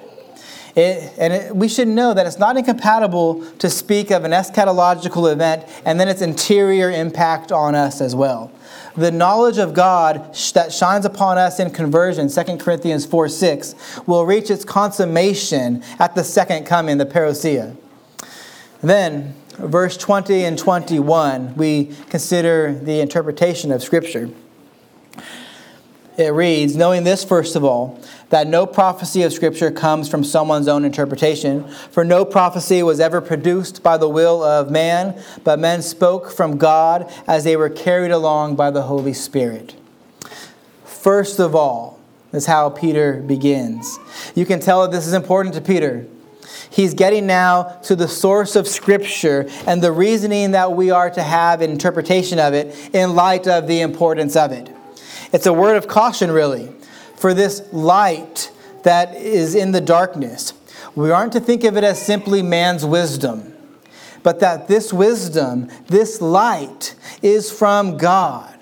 [0.76, 5.32] It, and it, we should know that it's not incompatible to speak of an eschatological
[5.32, 8.52] event and then its interior impact on us as well.
[8.96, 13.74] The knowledge of God that shines upon us in conversion, 2 Corinthians 4 6,
[14.06, 17.76] will reach its consummation at the second coming, the parousia.
[18.80, 24.30] Then, verse 20 and 21, we consider the interpretation of Scripture.
[26.18, 28.00] It reads, knowing this, first of all,
[28.30, 33.20] that no prophecy of Scripture comes from someone's own interpretation, for no prophecy was ever
[33.20, 38.10] produced by the will of man, but men spoke from God as they were carried
[38.10, 39.74] along by the Holy Spirit.
[40.84, 41.96] First of all,
[42.32, 43.98] is how Peter begins.
[44.34, 46.06] You can tell that this is important to Peter
[46.76, 51.22] He's getting now to the source of Scripture and the reasoning that we are to
[51.22, 54.68] have in interpretation of it in light of the importance of it.
[55.32, 56.70] It's a word of caution, really,
[57.16, 58.52] for this light
[58.82, 60.52] that is in the darkness.
[60.94, 63.54] We aren't to think of it as simply man's wisdom,
[64.22, 68.54] but that this wisdom, this light, is from God.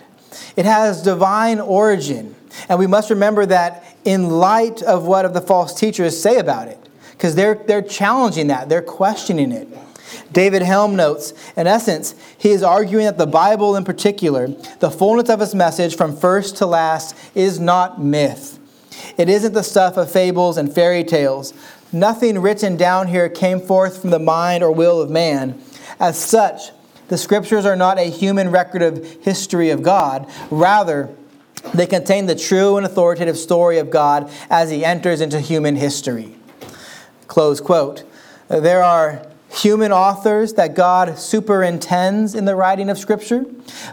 [0.54, 2.36] It has divine origin.
[2.68, 6.84] And we must remember that in light of what the false teachers say about it
[7.16, 9.68] because they're, they're challenging that, they're questioning it.
[10.32, 14.48] David Helm notes, in essence, he is arguing that the Bible in particular,
[14.80, 18.58] the fullness of its message from first to last, is not myth.
[19.16, 21.54] It isn't the stuff of fables and fairy tales.
[21.92, 25.60] Nothing written down here came forth from the mind or will of man.
[26.00, 26.70] As such,
[27.08, 30.28] the scriptures are not a human record of history of God.
[30.50, 31.14] Rather,
[31.72, 36.34] they contain the true and authoritative story of God as he enters into human history.
[37.35, 38.05] Close quote.
[38.49, 43.45] Uh, there are human authors that God superintends in the writing of Scripture,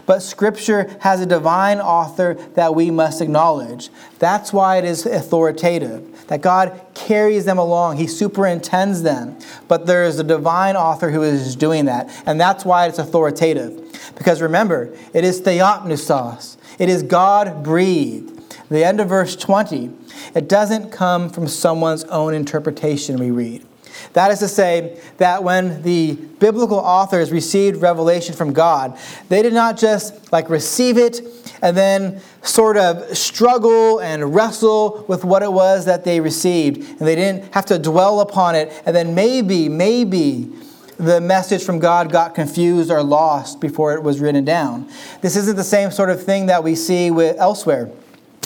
[0.06, 3.90] but Scripture has a divine author that we must acknowledge.
[4.20, 9.36] That's why it is authoritative, that God carries them along, He superintends them,
[9.66, 13.76] but there is a divine author who is doing that, and that's why it's authoritative.
[14.14, 18.31] Because remember, it is theopneustos, it is God breathed.
[18.72, 19.90] The end of verse 20
[20.34, 23.66] it doesn't come from someone's own interpretation, we read.
[24.14, 28.98] That is to say, that when the biblical authors received revelation from God,
[29.28, 31.20] they did not just like receive it
[31.60, 36.78] and then sort of struggle and wrestle with what it was that they received.
[36.78, 38.72] And they didn't have to dwell upon it.
[38.86, 40.50] And then maybe, maybe
[40.96, 44.88] the message from God got confused or lost before it was written down.
[45.20, 47.90] This isn't the same sort of thing that we see with elsewhere.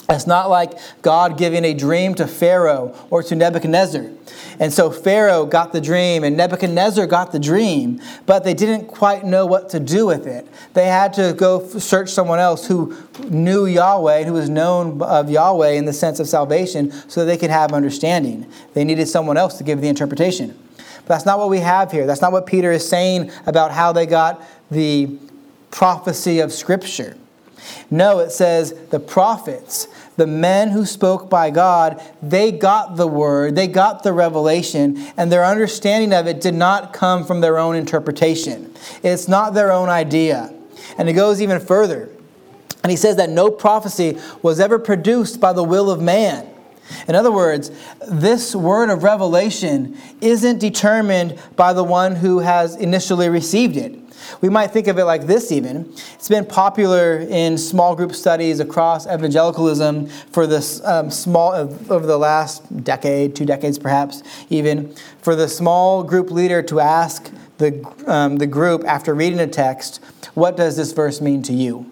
[0.08, 4.06] It's not like God giving a dream to Pharaoh or to Nebuchadnezzar.
[4.60, 9.24] And so Pharaoh got the dream and Nebuchadnezzar got the dream, but they didn't quite
[9.24, 10.46] know what to do with it.
[10.74, 12.96] They had to go search someone else who
[13.28, 17.50] knew Yahweh, who was known of Yahweh in the sense of salvation, so they could
[17.50, 18.50] have understanding.
[18.74, 20.56] They needed someone else to give the interpretation.
[20.76, 22.06] But that's not what we have here.
[22.06, 25.18] That's not what Peter is saying about how they got the
[25.70, 27.16] prophecy of Scripture.
[27.90, 33.54] No, it says the prophets, the men who spoke by God, they got the word,
[33.54, 37.76] they got the revelation, and their understanding of it did not come from their own
[37.76, 38.74] interpretation.
[39.02, 40.52] It's not their own idea.
[40.98, 42.08] And it goes even further.
[42.82, 46.48] And he says that no prophecy was ever produced by the will of man.
[47.08, 47.70] In other words,
[48.08, 54.05] this word of revelation isn't determined by the one who has initially received it.
[54.40, 55.92] We might think of it like this even.
[56.14, 62.18] It's been popular in small group studies across evangelicalism for this um, small, over the
[62.18, 68.36] last decade, two decades perhaps, even, for the small group leader to ask the, um,
[68.36, 69.96] the group after reading a text,
[70.34, 71.90] what does this verse mean to you?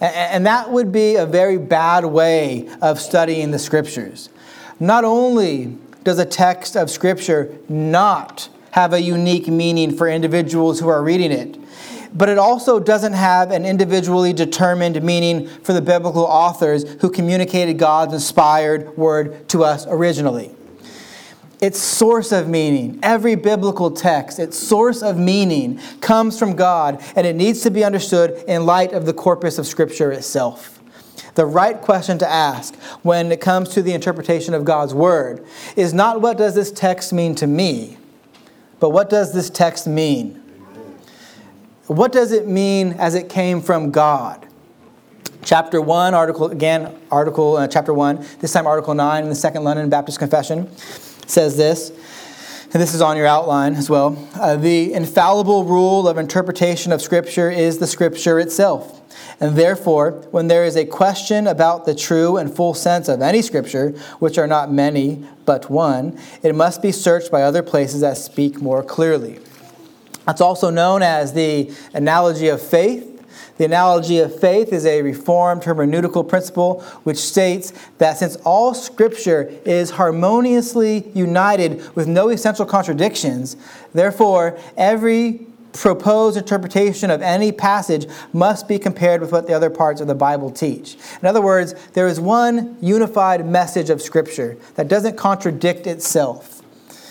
[0.00, 4.30] And that would be a very bad way of studying the scriptures.
[4.80, 10.88] Not only does a text of scripture not have a unique meaning for individuals who
[10.88, 11.58] are reading it.
[12.14, 17.78] But it also doesn't have an individually determined meaning for the biblical authors who communicated
[17.78, 20.54] God's inspired word to us originally.
[21.60, 27.26] Its source of meaning, every biblical text, its source of meaning comes from God, and
[27.26, 30.80] it needs to be understood in light of the corpus of Scripture itself.
[31.34, 35.46] The right question to ask when it comes to the interpretation of God's Word
[35.76, 37.96] is not what does this text mean to me,
[38.82, 40.42] but what does this text mean?
[41.86, 44.44] What does it mean as it came from God?
[45.44, 49.62] Chapter 1, article, again, article, uh, chapter 1, this time article 9 in the Second
[49.62, 50.68] London Baptist Confession
[51.28, 51.90] says this,
[52.72, 54.18] and this is on your outline as well.
[54.34, 59.01] Uh, the infallible rule of interpretation of Scripture is the Scripture itself.
[59.40, 63.42] And therefore, when there is a question about the true and full sense of any
[63.42, 68.16] scripture, which are not many, but one, it must be searched by other places that
[68.16, 69.38] speak more clearly.
[70.26, 73.08] That's also known as the analogy of faith.
[73.58, 79.52] The analogy of faith is a reformed hermeneutical principle which states that since all scripture
[79.64, 83.56] is harmoniously united with no essential contradictions,
[83.92, 90.00] therefore every proposed interpretation of any passage must be compared with what the other parts
[90.00, 90.96] of the Bible teach.
[91.20, 96.62] In other words, there is one unified message of Scripture that doesn't contradict itself.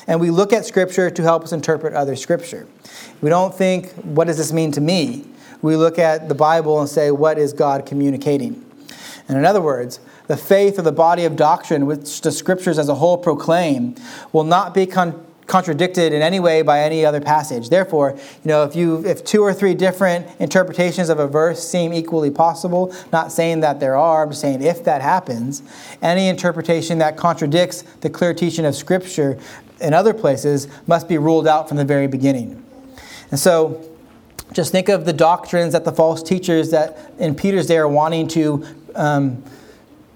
[0.07, 2.67] And we look at Scripture to help us interpret other Scripture.
[3.21, 5.25] We don't think, what does this mean to me?
[5.61, 8.65] We look at the Bible and say, what is God communicating?
[9.27, 12.89] And in other words, the faith or the body of doctrine which the Scriptures as
[12.89, 13.95] a whole proclaim
[14.33, 17.69] will not be con- contradicted in any way by any other passage.
[17.69, 21.93] Therefore, you know, if you if two or three different interpretations of a verse seem
[21.93, 25.61] equally possible, not saying that there are, I'm saying if that happens,
[26.01, 29.37] any interpretation that contradicts the clear teaching of Scripture
[29.79, 32.63] in other places must be ruled out from the very beginning.
[33.31, 33.87] And so,
[34.53, 38.27] just think of the doctrines that the false teachers that in Peter's day are wanting
[38.29, 38.65] to
[38.95, 39.43] um,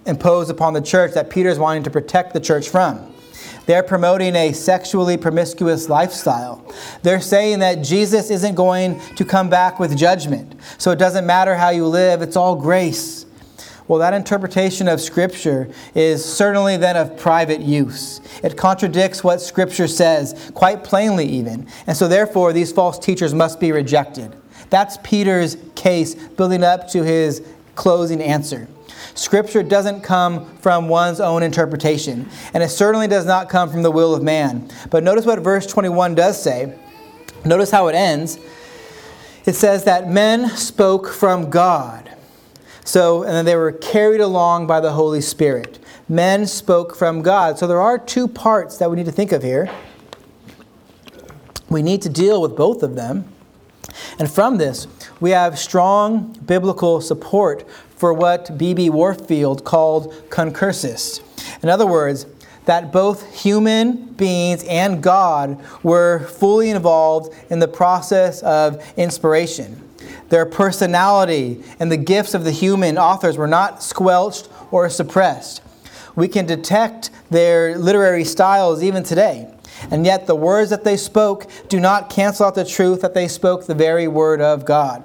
[0.05, 3.14] impose upon the church, that Peter's wanting to protect the church from.
[3.65, 6.63] They're promoting a sexually promiscuous lifestyle.
[7.01, 10.55] They're saying that Jesus isn't going to come back with judgment.
[10.77, 13.25] So it doesn't matter how you live, it's all grace.
[13.87, 18.19] Well, that interpretation of Scripture is certainly then of private use.
[18.43, 21.67] It contradicts what Scripture says, quite plainly, even.
[21.85, 24.35] And so, therefore, these false teachers must be rejected.
[24.71, 27.43] That's Peter's case, building up to his
[27.75, 28.67] closing answer.
[29.15, 33.91] Scripture doesn't come from one's own interpretation, and it certainly does not come from the
[33.91, 34.69] will of man.
[34.89, 36.77] But notice what verse 21 does say.
[37.45, 38.37] Notice how it ends.
[39.45, 42.11] It says that men spoke from God.
[42.83, 45.79] So, and then they were carried along by the Holy Spirit.
[46.09, 47.57] Men spoke from God.
[47.57, 49.71] So there are two parts that we need to think of here.
[51.69, 53.31] We need to deal with both of them.
[54.19, 54.87] And from this,
[55.19, 58.89] we have strong biblical support for what B.B.
[58.89, 61.21] Warfield called concursus.
[61.63, 62.25] In other words,
[62.65, 69.81] that both human beings and God were fully involved in the process of inspiration.
[70.29, 75.61] Their personality and the gifts of the human authors were not squelched or suppressed.
[76.15, 79.51] We can detect their literary styles even today.
[79.91, 83.27] And yet, the words that they spoke do not cancel out the truth that they
[83.27, 85.03] spoke the very word of God.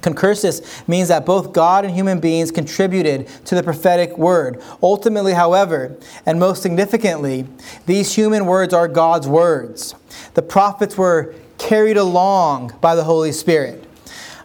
[0.00, 4.62] Concursus means that both God and human beings contributed to the prophetic word.
[4.82, 5.96] Ultimately, however,
[6.26, 7.46] and most significantly,
[7.86, 9.94] these human words are God's words.
[10.34, 13.84] The prophets were carried along by the Holy Spirit.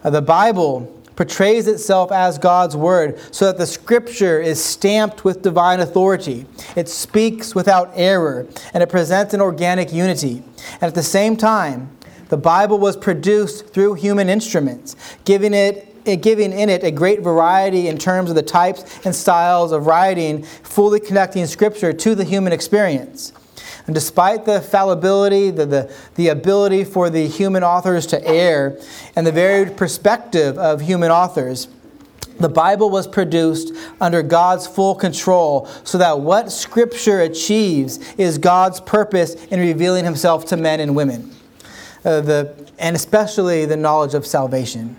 [0.04, 5.40] Uh, the Bible portrays itself as God's word so that the scripture is stamped with
[5.40, 6.44] divine authority.
[6.76, 10.42] It speaks without error and it presents an organic unity.
[10.74, 11.95] And at the same time,
[12.28, 17.20] the Bible was produced through human instruments, giving it eh, giving in it a great
[17.20, 22.24] variety in terms of the types and styles of writing, fully connecting Scripture to the
[22.24, 23.32] human experience.
[23.86, 28.78] And despite the fallibility, the, the, the ability for the human authors to err,
[29.14, 31.68] and the varied perspective of human authors,
[32.40, 38.80] the Bible was produced under God's full control so that what Scripture achieves is God's
[38.80, 41.35] purpose in revealing Himself to men and women
[42.06, 44.96] uh, the, and especially the knowledge of salvation.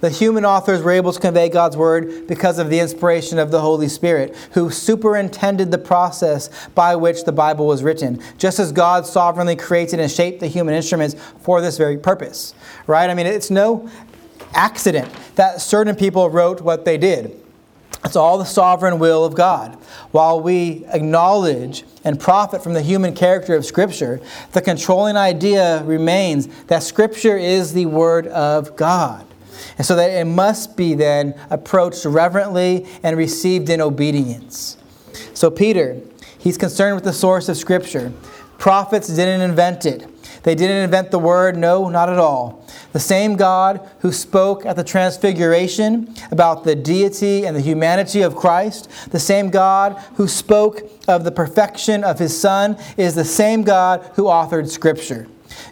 [0.00, 3.60] The human authors were able to convey God's word because of the inspiration of the
[3.60, 9.06] Holy Spirit, who superintended the process by which the Bible was written, just as God
[9.06, 12.54] sovereignly created and shaped the human instruments for this very purpose.
[12.86, 13.10] Right?
[13.10, 13.90] I mean, it's no
[14.52, 17.40] accident that certain people wrote what they did.
[18.04, 19.74] It's all the sovereign will of God.
[20.10, 24.20] While we acknowledge and profit from the human character of Scripture,
[24.52, 29.26] the controlling idea remains that Scripture is the Word of God.
[29.78, 34.76] And so that it must be then approached reverently and received in obedience.
[35.32, 36.00] So, Peter,
[36.38, 38.12] he's concerned with the source of Scripture.
[38.58, 40.06] Prophets didn't invent it.
[40.44, 42.64] They didn't invent the word, no, not at all.
[42.92, 48.36] The same God who spoke at the Transfiguration about the deity and the humanity of
[48.36, 53.62] Christ, the same God who spoke of the perfection of his Son, is the same
[53.62, 55.26] God who authored Scripture.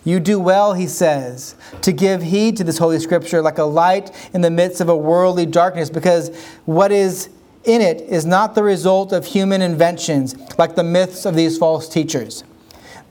[0.04, 4.10] You do well, he says, to give heed to this Holy Scripture like a light
[4.32, 7.28] in the midst of a worldly darkness, because what is
[7.64, 11.88] in it is not the result of human inventions like the myths of these false
[11.88, 12.42] teachers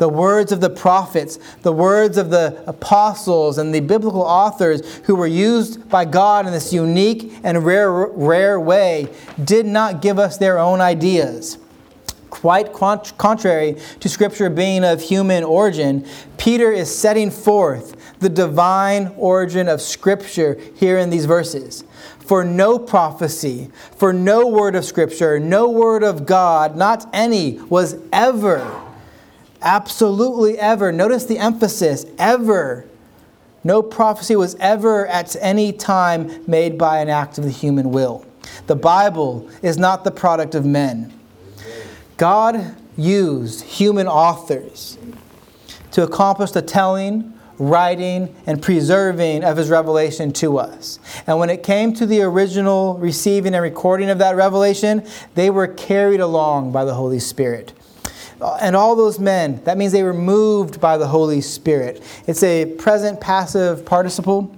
[0.01, 5.15] the words of the prophets, the words of the apostles, and the biblical authors who
[5.15, 9.07] were used by God in this unique and rare, rare way
[9.43, 11.59] did not give us their own ideas.
[12.31, 16.03] Quite contrary to Scripture being of human origin,
[16.39, 21.83] Peter is setting forth the divine origin of Scripture here in these verses.
[22.21, 27.97] For no prophecy, for no word of Scripture, no word of God, not any, was
[28.11, 28.87] ever
[29.61, 30.91] Absolutely ever.
[30.91, 32.85] Notice the emphasis ever.
[33.63, 38.25] No prophecy was ever at any time made by an act of the human will.
[38.67, 41.13] The Bible is not the product of men.
[42.17, 44.97] God used human authors
[45.91, 50.99] to accomplish the telling, writing, and preserving of his revelation to us.
[51.27, 55.05] And when it came to the original receiving and recording of that revelation,
[55.35, 57.73] they were carried along by the Holy Spirit.
[58.41, 62.01] And all those men, that means they were moved by the Holy Spirit.
[62.27, 64.55] It's a present passive participle.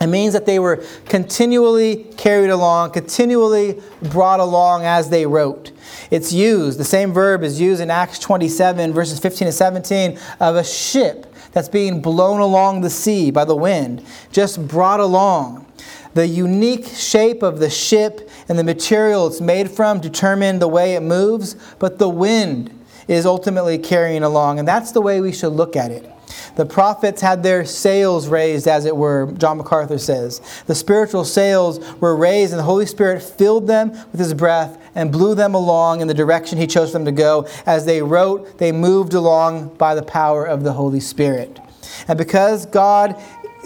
[0.00, 5.72] It means that they were continually carried along, continually brought along as they wrote.
[6.10, 10.56] It's used, the same verb is used in Acts 27, verses 15 and 17, of
[10.56, 14.02] a ship that's being blown along the sea by the wind,
[14.32, 15.66] just brought along.
[16.14, 20.94] The unique shape of the ship and the material it's made from determine the way
[20.94, 22.79] it moves, but the wind
[23.10, 24.58] is ultimately carrying along.
[24.58, 26.08] And that's the way we should look at it.
[26.54, 30.40] The prophets had their sails raised, as it were, John MacArthur says.
[30.66, 35.10] The spiritual sails were raised, and the Holy Spirit filled them with his breath and
[35.10, 37.48] blew them along in the direction he chose them to go.
[37.66, 41.58] As they wrote, they moved along by the power of the Holy Spirit.
[42.06, 43.20] And because God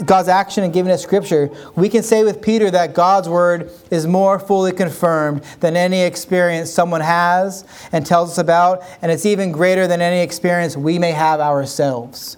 [0.05, 4.07] God's action and giving us scripture, we can say with Peter that God's word is
[4.07, 9.53] more fully confirmed than any experience someone has and tells us about, and it's even
[9.53, 12.37] greater than any experience we may have ourselves.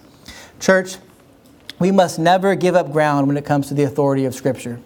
[0.59, 0.97] Church,
[1.79, 4.79] we must never give up ground when it comes to the authority of scripture.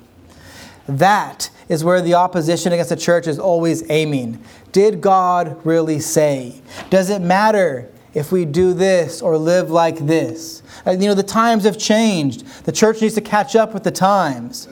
[0.87, 4.43] That is where the opposition against the church is always aiming.
[4.71, 6.61] Did God really say?
[6.89, 10.63] Does it matter if we do this or live like this?
[10.85, 12.45] Uh, you know, the times have changed.
[12.65, 14.67] The church needs to catch up with the times.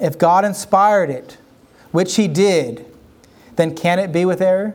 [0.00, 1.38] If God inspired it,
[1.92, 2.84] which He did,
[3.56, 4.74] then can it be with error?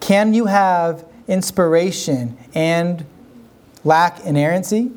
[0.00, 3.04] Can you have inspiration and
[3.82, 4.92] lack inerrancy?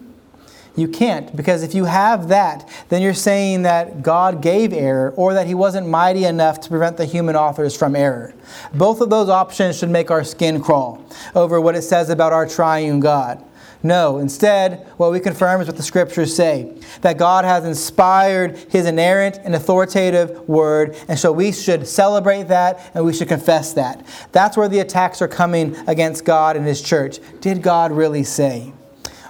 [0.80, 5.34] You can't, because if you have that, then you're saying that God gave error or
[5.34, 8.34] that He wasn't mighty enough to prevent the human authors from error.
[8.74, 11.04] Both of those options should make our skin crawl
[11.36, 13.44] over what it says about our triune God.
[13.84, 18.86] No, instead, what we confirm is what the scriptures say that God has inspired his
[18.86, 24.06] inerrant and authoritative word, and so we should celebrate that and we should confess that.
[24.32, 27.20] That's where the attacks are coming against God and his church.
[27.42, 28.72] Did God really say?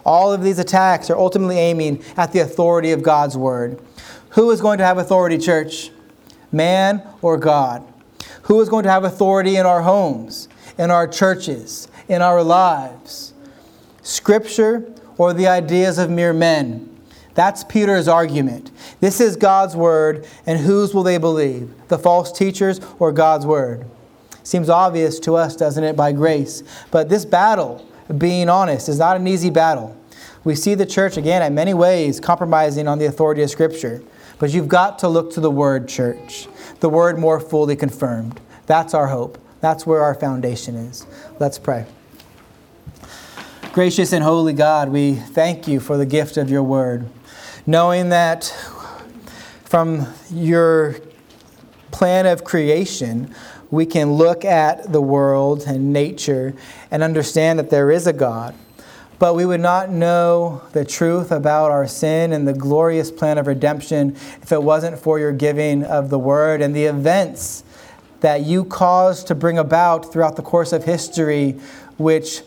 [0.10, 3.80] All of these attacks are ultimately aiming at the authority of God's word.
[4.32, 5.92] Who is going to have authority, church?
[6.52, 7.86] Man or God?
[8.44, 10.50] Who is going to have authority in our homes,
[10.80, 13.36] in our churches, in our lives?
[14.02, 16.90] Scripture or the ideas of mere men?
[17.36, 18.72] That's Peter's argument.
[19.02, 21.72] This is God's word, and whose will they believe?
[21.88, 23.86] The false teachers or God's word?
[24.42, 26.64] Seems obvious to us, doesn't it, by grace.
[26.90, 27.88] But this battle,
[28.18, 29.98] being honest, is not an easy battle.
[30.44, 34.02] We see the church, again, in many ways compromising on the authority of Scripture.
[34.38, 36.48] But you've got to look to the Word, church.
[36.80, 38.40] The Word more fully confirmed.
[38.66, 39.38] That's our hope.
[39.60, 41.06] That's where our foundation is.
[41.40, 41.86] Let's pray.
[43.74, 47.10] Gracious and holy God, we thank you for the gift of your Word.
[47.66, 48.46] Knowing that
[49.66, 50.96] from your
[51.92, 53.34] plan of creation,
[53.70, 56.56] we can look at the world and nature
[56.90, 58.56] and understand that there is a God
[59.20, 63.48] but we would not know the truth about our sin and the glorious plan of
[63.48, 67.66] redemption if it wasn't for your giving of the word and the events
[68.22, 71.52] that you caused to bring about throughout the course of history,
[71.98, 72.42] which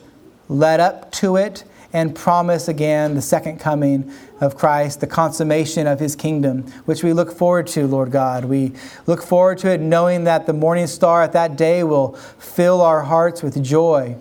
[0.49, 4.11] led up to it and promise again the second coming
[4.41, 8.47] of Christ, the consummation of his kingdom, which we look forward to, Lord God.
[8.47, 8.73] We
[9.07, 13.03] look forward to it knowing that the morning star at that day will fill our
[13.03, 14.16] hearts with joy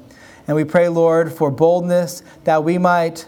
[0.48, 3.28] and we pray, Lord, for boldness that we might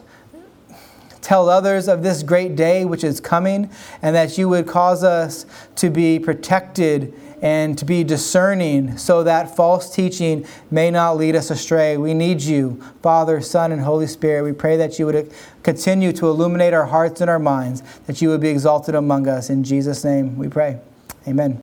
[1.22, 3.70] tell others of this great day which is coming,
[4.02, 5.46] and that you would cause us
[5.76, 11.52] to be protected and to be discerning so that false teaching may not lead us
[11.52, 11.98] astray.
[11.98, 14.44] We need you, Father, Son, and Holy Spirit.
[14.44, 18.30] We pray that you would continue to illuminate our hearts and our minds, that you
[18.30, 19.50] would be exalted among us.
[19.50, 20.80] In Jesus' name we pray.
[21.28, 21.63] Amen.